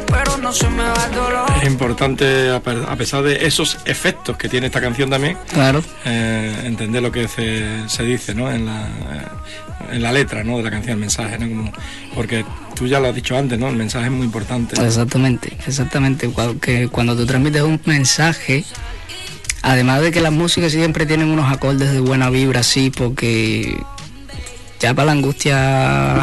pero 0.00 0.36
no 0.38 0.52
se 0.52 0.68
me 0.70 0.82
va 0.82 1.04
el 1.08 1.14
dolor 1.14 1.50
es 1.62 1.68
importante, 1.68 2.50
a 2.50 2.60
pe- 2.60 2.84
a 2.88 2.96
pesar 2.96 3.22
de 3.22 3.46
esos 3.46 3.78
efectos 3.84 4.36
que 4.36 4.48
tiene 4.48 4.66
esta 4.66 4.80
canción 4.80 5.10
también, 5.10 5.36
Claro, 5.52 5.82
eh, 6.04 6.62
entender 6.64 7.02
lo 7.02 7.12
que 7.12 7.28
se, 7.28 7.88
se 7.88 8.02
dice 8.04 8.34
¿no? 8.34 8.50
en, 8.50 8.66
la, 8.66 8.82
eh, 8.82 9.92
en 9.92 10.02
la 10.02 10.12
letra 10.12 10.42
¿no? 10.44 10.56
de 10.58 10.64
la 10.64 10.70
canción, 10.70 10.94
el 10.94 11.00
mensaje, 11.00 11.38
¿no? 11.38 11.48
Como- 11.48 11.72
porque 12.14 12.44
tú 12.74 12.86
ya 12.86 13.00
lo 13.00 13.08
has 13.08 13.14
dicho 13.14 13.36
antes, 13.36 13.58
¿no? 13.58 13.68
el 13.68 13.76
mensaje 13.76 14.06
es 14.06 14.12
muy 14.12 14.24
importante. 14.26 14.74
exactamente, 14.84 15.56
exactamente. 15.66 16.30
Que 16.60 16.88
cuando 16.88 17.16
tú 17.16 17.24
transmites 17.26 17.62
un 17.62 17.80
mensaje, 17.84 18.64
además 19.62 20.00
de 20.02 20.10
que 20.10 20.20
las 20.20 20.32
músicas 20.32 20.72
siempre 20.72 21.06
tienen 21.06 21.28
unos 21.28 21.50
acordes 21.52 21.92
de 21.92 22.00
buena 22.00 22.28
vibra, 22.30 22.62
sí, 22.62 22.90
porque 22.90 23.76
ya 24.80 24.94
para 24.94 25.06
la 25.06 25.12
angustia, 25.12 26.22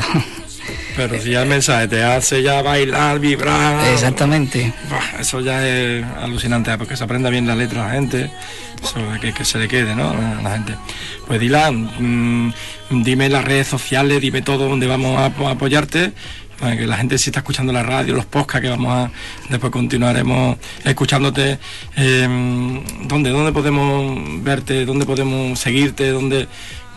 Pero 1.08 1.22
si 1.22 1.32
ya 1.32 1.44
el 1.44 1.50
mensaje 1.50 1.88
te 1.88 2.04
hace 2.04 2.42
ya 2.44 2.62
bailar, 2.62 3.20
vibrar, 3.20 3.88
exactamente. 3.94 4.74
eso 5.20 5.40
ya 5.42 5.66
es 5.68 6.04
alucinante, 6.22 6.78
porque 6.78 6.98
se 6.98 7.04
aprenda 7.04 7.30
bien 7.30 7.48
la 7.48 7.56
letra 7.56 7.84
a 7.84 7.88
la 7.88 7.94
gente, 7.94 8.30
que, 9.22 9.34
que 9.34 9.46
se 9.46 9.58
le 9.60 9.68
quede 9.68 9.96
¿no? 9.96 10.10
a 10.10 10.42
la 10.42 10.52
gente. 10.52 10.76
Pues 11.28 11.40
Dylan, 11.40 12.48
mm, 12.50 12.54
dime 13.04 13.30
las 13.30 13.46
redes 13.46 13.68
sociales, 13.68 14.20
dime 14.22 14.42
todo 14.42 14.68
donde 14.68 14.88
vamos 14.88 15.18
a, 15.20 15.26
apo- 15.28 15.48
apoyarte. 15.50 16.12
Para 16.60 16.76
que 16.76 16.86
la 16.86 16.98
gente 16.98 17.18
si 17.18 17.30
está 17.30 17.40
escuchando 17.40 17.72
la 17.72 17.84
radio, 17.84 18.14
los 18.14 18.26
podcasts 18.26 18.62
que 18.64 18.68
vamos 18.70 18.92
a 18.94 19.10
después 19.48 19.72
continuaremos 19.72 20.58
escuchándote. 20.84 21.58
eh, 21.96 22.28
¿Dónde? 23.06 23.30
¿Dónde 23.30 23.54
podemos 23.54 24.44
verte? 24.44 24.84
¿Dónde 24.84 25.06
podemos 25.06 25.58
seguirte? 25.58 26.10
¿Dónde? 26.10 26.50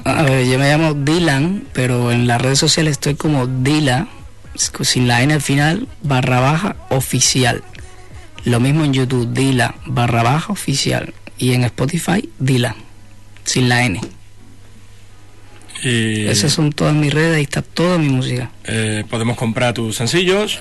A 0.04 0.22
ver, 0.22 0.46
yo 0.46 0.58
me 0.58 0.68
llamo 0.68 0.94
Dylan, 0.94 1.64
pero 1.72 2.10
en 2.10 2.26
las 2.26 2.40
redes 2.42 2.58
sociales 2.58 2.92
estoy 2.92 3.14
como 3.14 3.46
Dila, 3.46 4.08
sin 4.54 5.06
la 5.06 5.22
N 5.22 5.32
al 5.34 5.40
final, 5.42 5.86
barra 6.02 6.40
baja 6.40 6.76
oficial. 6.90 7.62
Lo 8.44 8.58
mismo 8.58 8.84
en 8.84 8.92
YouTube, 8.92 9.32
Dila, 9.32 9.76
barra 9.86 10.22
baja 10.24 10.52
oficial. 10.52 11.14
Y 11.38 11.52
en 11.52 11.64
Spotify, 11.64 12.28
Dila, 12.38 12.74
sin 13.44 13.68
la 13.68 13.84
N. 13.84 14.00
Y, 15.84 16.26
Esas 16.26 16.52
son 16.52 16.72
todas 16.72 16.94
mis 16.94 17.12
redes, 17.12 17.36
ahí 17.36 17.42
está 17.42 17.62
toda 17.62 17.98
mi 17.98 18.08
música. 18.08 18.50
eh, 18.64 19.04
podemos 19.10 19.36
comprar 19.36 19.74
tus 19.74 19.96
sencillos 19.96 20.60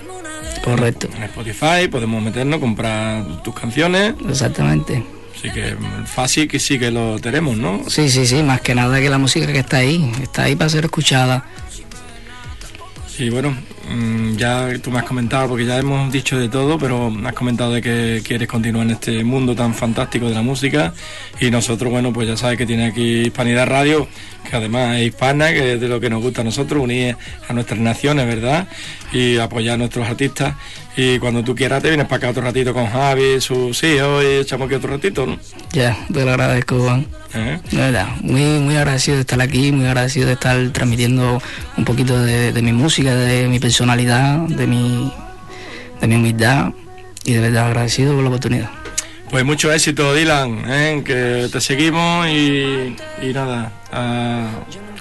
Correcto, 0.64 1.08
en 1.16 1.22
Spotify, 1.24 1.88
podemos 1.90 2.22
meternos, 2.22 2.60
comprar 2.60 3.42
tus 3.42 3.54
canciones. 3.54 4.14
exactamente. 4.28 5.02
Así 5.34 5.50
que 5.50 5.76
fácil 6.06 6.48
que 6.48 6.58
sí 6.58 6.78
que 6.78 6.90
lo 6.90 7.18
tenemos, 7.18 7.56
¿no? 7.56 7.82
Sí, 7.88 8.08
sí, 8.08 8.26
sí, 8.26 8.42
más 8.42 8.60
que 8.60 8.74
nada 8.74 9.00
que 9.00 9.10
la 9.10 9.18
música 9.18 9.46
que 9.46 9.58
está 9.58 9.78
ahí, 9.78 10.12
está 10.22 10.44
ahí 10.44 10.56
para 10.56 10.70
ser 10.70 10.84
escuchada. 10.84 11.44
Y 13.18 13.28
bueno, 13.30 13.56
mm, 13.90 14.36
ya 14.36 14.68
tú 14.82 14.90
me 14.90 14.98
has 14.98 15.04
comentado, 15.04 15.48
porque 15.48 15.66
ya 15.66 15.78
hemos 15.78 16.10
dicho 16.10 16.38
de 16.38 16.48
todo, 16.48 16.78
pero 16.78 17.10
me 17.10 17.28
has 17.28 17.34
comentado 17.34 17.72
de 17.72 17.82
que 17.82 18.22
quieres 18.24 18.48
continuar 18.48 18.86
en 18.86 18.92
este 18.92 19.22
mundo 19.22 19.54
tan 19.54 19.74
fantástico 19.74 20.28
de 20.28 20.34
la 20.34 20.42
música. 20.42 20.94
Y 21.40 21.50
nosotros, 21.50 21.90
bueno, 21.90 22.12
pues 22.12 22.26
ya 22.26 22.36
sabes 22.36 22.56
que 22.56 22.66
tiene 22.66 22.86
aquí 22.86 23.22
Hispanidad 23.26 23.66
Radio, 23.66 24.08
que 24.48 24.56
además 24.56 24.96
es 24.96 25.08
hispana, 25.08 25.52
que 25.52 25.74
es 25.74 25.80
de 25.80 25.88
lo 25.88 26.00
que 26.00 26.10
nos 26.10 26.22
gusta 26.22 26.40
a 26.42 26.44
nosotros, 26.44 26.82
unir 26.82 27.16
a 27.48 27.52
nuestras 27.52 27.80
naciones, 27.80 28.26
¿verdad? 28.26 28.68
Y 29.12 29.38
apoyar 29.38 29.74
a 29.74 29.78
nuestros 29.78 30.06
artistas. 30.06 30.54
Y 30.96 31.18
cuando 31.18 31.42
tú 31.42 31.54
quieras 31.54 31.82
te 31.82 31.88
vienes 31.88 32.06
para 32.06 32.18
acá 32.18 32.30
otro 32.30 32.42
ratito 32.42 32.74
con 32.74 32.86
Javi, 32.86 33.40
sus 33.40 33.82
hijos, 33.82 34.22
y 34.24 34.40
echamos 34.40 34.66
aquí 34.66 34.74
otro 34.74 34.90
ratito, 34.90 35.26
¿no? 35.26 35.38
Ya, 35.72 35.96
te 36.12 36.24
lo 36.24 36.30
agradezco, 36.30 36.78
Juan. 36.80 37.06
¿Eh? 37.34 37.58
De 37.70 37.76
verdad, 37.78 38.08
muy, 38.20 38.60
muy 38.60 38.76
agradecido 38.76 39.16
de 39.16 39.22
estar 39.22 39.40
aquí, 39.40 39.72
muy 39.72 39.86
agradecido 39.86 40.26
de 40.26 40.34
estar 40.34 40.68
transmitiendo 40.70 41.40
un 41.78 41.84
poquito 41.84 42.22
de, 42.22 42.52
de 42.52 42.62
mi 42.62 42.72
música, 42.72 43.14
de 43.14 43.48
mi 43.48 43.58
personalidad, 43.58 44.36
de 44.48 44.66
mi, 44.66 45.10
de 46.00 46.06
mi 46.06 46.16
humildad 46.16 46.72
y 47.24 47.32
de 47.32 47.40
verdad 47.40 47.68
agradecido 47.68 48.14
por 48.14 48.22
la 48.22 48.28
oportunidad. 48.28 48.81
Pues 49.32 49.46
mucho 49.46 49.72
éxito, 49.72 50.12
Dylan, 50.14 50.64
¿eh? 50.70 51.02
que 51.06 51.48
te 51.50 51.60
seguimos 51.62 52.28
y, 52.28 52.94
y 53.22 53.32
nada, 53.32 53.72
a, 53.90 54.46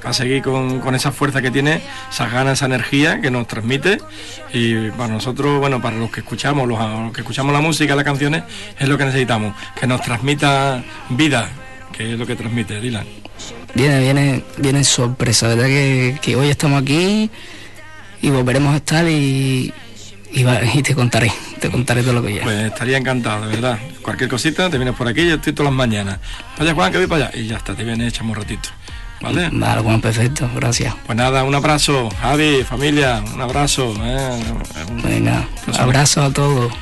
a 0.06 0.14
seguir 0.14 0.42
con, 0.42 0.80
con 0.80 0.96
esa 0.96 1.12
fuerza 1.12 1.42
que 1.42 1.52
tiene, 1.52 1.82
esas 2.10 2.32
ganas, 2.32 2.54
esa 2.60 2.66
energía 2.68 3.20
que 3.20 3.30
nos 3.30 3.46
transmite. 3.46 3.98
Y 4.54 4.90
para 4.92 5.10
nosotros, 5.10 5.60
bueno, 5.60 5.82
para 5.82 5.98
los 5.98 6.10
que 6.12 6.22
escuchamos, 6.22 6.66
los, 6.66 6.80
los 6.80 7.12
que 7.12 7.20
escuchamos 7.22 7.52
la 7.52 7.60
música, 7.60 7.94
las 7.94 8.06
canciones, 8.06 8.44
es 8.80 8.88
lo 8.88 8.98
que 8.98 9.04
necesitamos, 9.04 9.54
que 9.78 9.86
nos 9.86 10.02
transmita 10.02 10.82
vida, 11.10 11.50
que 11.92 12.14
es 12.14 12.18
lo 12.18 12.26
que 12.26 12.38
transmite 12.38 12.80
Dylan. 12.80 13.06
Viene, 13.76 14.00
viene, 14.00 14.44
viene 14.60 14.84
sorpresa, 14.86 15.50
¿verdad? 15.50 15.66
Que, 15.66 16.18
que 16.22 16.38
hoy 16.38 16.48
estamos 16.48 16.82
aquí 16.82 17.30
y 18.22 18.30
volveremos 18.30 18.74
a 18.74 18.78
estar 18.78 19.06
y, 19.10 19.74
y, 20.32 20.44
va- 20.44 20.64
y 20.74 20.82
te 20.84 20.96
contaré, 20.96 21.34
te 21.60 21.70
contaré 21.70 22.02
todo 22.02 22.14
lo 22.14 22.24
que 22.24 22.36
ya. 22.36 22.44
Pues 22.44 22.64
estaría 22.72 22.98
encantado, 22.98 23.46
de 23.48 23.56
verdad. 23.56 23.78
Cualquier 24.02 24.30
cosita, 24.30 24.70
te 24.70 24.78
vienes 24.78 24.96
por 24.96 25.08
aquí, 25.08 25.28
yo 25.28 25.36
estoy 25.36 25.54
todas 25.54 25.72
las 25.72 25.78
mañanas. 25.78 26.20
Vaya 26.58 26.74
Juan, 26.74 26.92
que 26.92 26.98
voy 26.98 27.08
para 27.08 27.28
allá. 27.28 27.38
Y 27.38 27.48
ya 27.48 27.58
está, 27.58 27.74
te 27.76 27.84
vienes, 27.84 28.08
echamos 28.14 28.36
un 28.36 28.44
ratito. 28.44 28.70
¿Vale? 29.22 29.50
Vale, 29.52 29.82
Juan, 29.82 30.02
perfecto, 30.02 30.50
gracias. 30.56 30.96
Pues 31.06 31.16
nada, 31.16 31.44
un 31.44 31.54
abrazo, 31.54 32.10
Javi, 32.22 32.64
familia, 32.64 33.24
un 33.34 33.40
abrazo. 33.40 33.94
Eh, 34.04 34.40
Venga, 35.04 35.48
un 35.68 35.76
abrazo 35.76 36.24
a 36.24 36.32
todos. 36.32 36.74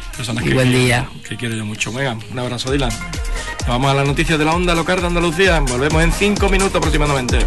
Y 0.43 0.53
buen 0.53 0.71
día. 0.71 1.07
Que 1.27 1.35
quiero 1.35 1.55
yo 1.55 1.65
mucho. 1.65 1.91
Venga, 1.91 2.17
un 2.31 2.39
abrazo, 2.39 2.71
Dylan. 2.71 2.89
Nos 2.89 3.67
vamos 3.67 3.91
a 3.91 3.93
las 3.93 4.07
noticias 4.07 4.39
de 4.39 4.45
la 4.45 4.53
onda 4.53 4.73
local 4.73 5.01
de 5.01 5.07
Andalucía. 5.07 5.59
Volvemos 5.59 6.01
en 6.01 6.13
cinco 6.13 6.47
minutos 6.47 6.75
aproximadamente. 6.75 7.39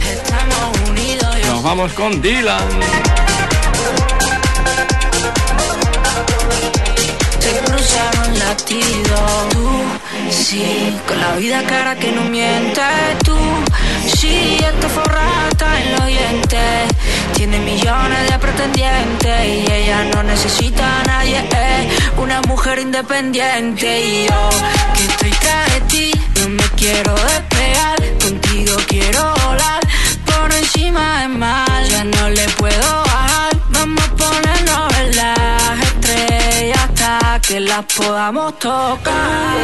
Estamos 0.00 0.88
unidos. 0.88 1.36
Nos 1.46 1.62
vamos 1.62 1.92
con 1.92 2.22
Dylan. 2.22 2.62
Te 7.46 7.52
cruzaron 7.60 8.38
latidos. 8.40 9.48
Tú, 9.50 9.68
sí, 10.30 10.98
con 11.06 11.20
la 11.20 11.36
vida 11.36 11.62
cara 11.62 11.94
que 11.94 12.10
no 12.10 12.22
miente. 12.22 12.82
Tú, 13.24 13.36
sí, 14.18 14.58
esta 14.58 14.88
forrada 14.88 15.48
está 15.50 15.80
en 15.80 15.92
los 15.92 16.06
dientes. 16.06 16.92
Tiene 17.36 17.60
millones 17.60 18.30
de 18.30 18.38
pretendientes 18.40 19.46
y 19.46 19.72
ella 19.72 20.04
no 20.12 20.24
necesita 20.24 21.00
a 21.00 21.04
nadie. 21.04 21.36
Una 22.16 22.40
mujer 22.42 22.80
independiente 22.80 24.00
y 24.00 24.26
yo 24.26 24.50
que 24.96 25.04
estoy 25.04 25.30
tras 25.30 25.72
de 25.72 25.80
ti. 25.82 26.10
No 26.40 26.48
me 26.48 26.64
quiero 26.74 27.14
despegar, 27.14 27.98
contigo 28.24 28.76
quiero 28.88 29.34
volar. 29.44 29.80
Por 30.24 30.52
encima 30.52 31.22
es 31.22 31.28
mal, 31.30 31.88
ya 31.90 32.02
no 32.02 32.28
le 32.28 32.48
puedo 32.58 33.05
que 37.46 37.60
las 37.60 37.84
podamos 37.84 38.58
tocar. 38.58 39.56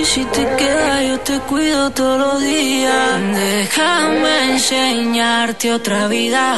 Y 0.00 0.04
si 0.04 0.24
te 0.24 0.44
quedas, 0.56 1.04
yo 1.08 1.20
te 1.20 1.38
cuido 1.40 1.90
todos 1.90 2.18
los 2.18 2.40
días. 2.40 3.20
Déjame 3.34 4.52
enseñarte 4.52 5.72
otra 5.72 6.08
vida. 6.08 6.56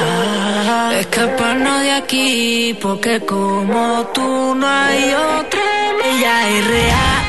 Escaparnos 1.00 1.80
de 1.80 1.92
aquí, 1.92 2.78
porque 2.80 3.20
como 3.24 4.06
tú 4.14 4.54
no 4.54 4.66
hay 4.66 5.12
otra. 5.12 5.60
Ella 6.04 6.48
es 6.50 6.66
real, 6.66 7.22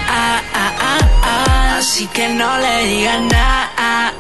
así 1.77 2.05
que 2.07 2.29
no 2.29 2.57
le 2.57 2.85
digas 2.85 3.21
nada. 3.21 4.13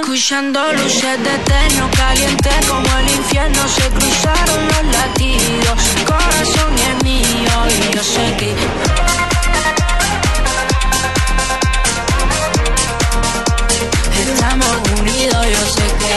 Escuchando 0.00 0.60
luces 0.74 1.18
de 1.24 1.38
terno 1.38 1.88
caliente 1.96 2.50
como 2.68 2.98
el 2.98 3.10
infierno 3.16 3.68
se 3.68 3.88
cruzaron 3.88 4.68
los 4.68 4.84
latidos. 4.96 5.74
Corazón 6.06 6.74
es 6.78 7.01
yo 7.44 7.68
y 7.68 7.94
yo 7.94 8.02
sé 8.02 8.36
que 8.38 8.54
estamos 14.30 14.76
unidos, 14.98 15.46
yo 15.54 15.62
sé 15.76 15.86
que 16.00 16.14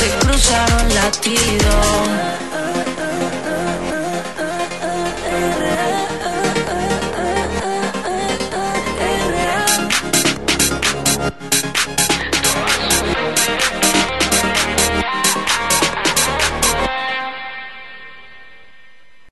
se 0.00 0.08
cruzaron 0.18 0.94
latidos. 0.94 2.45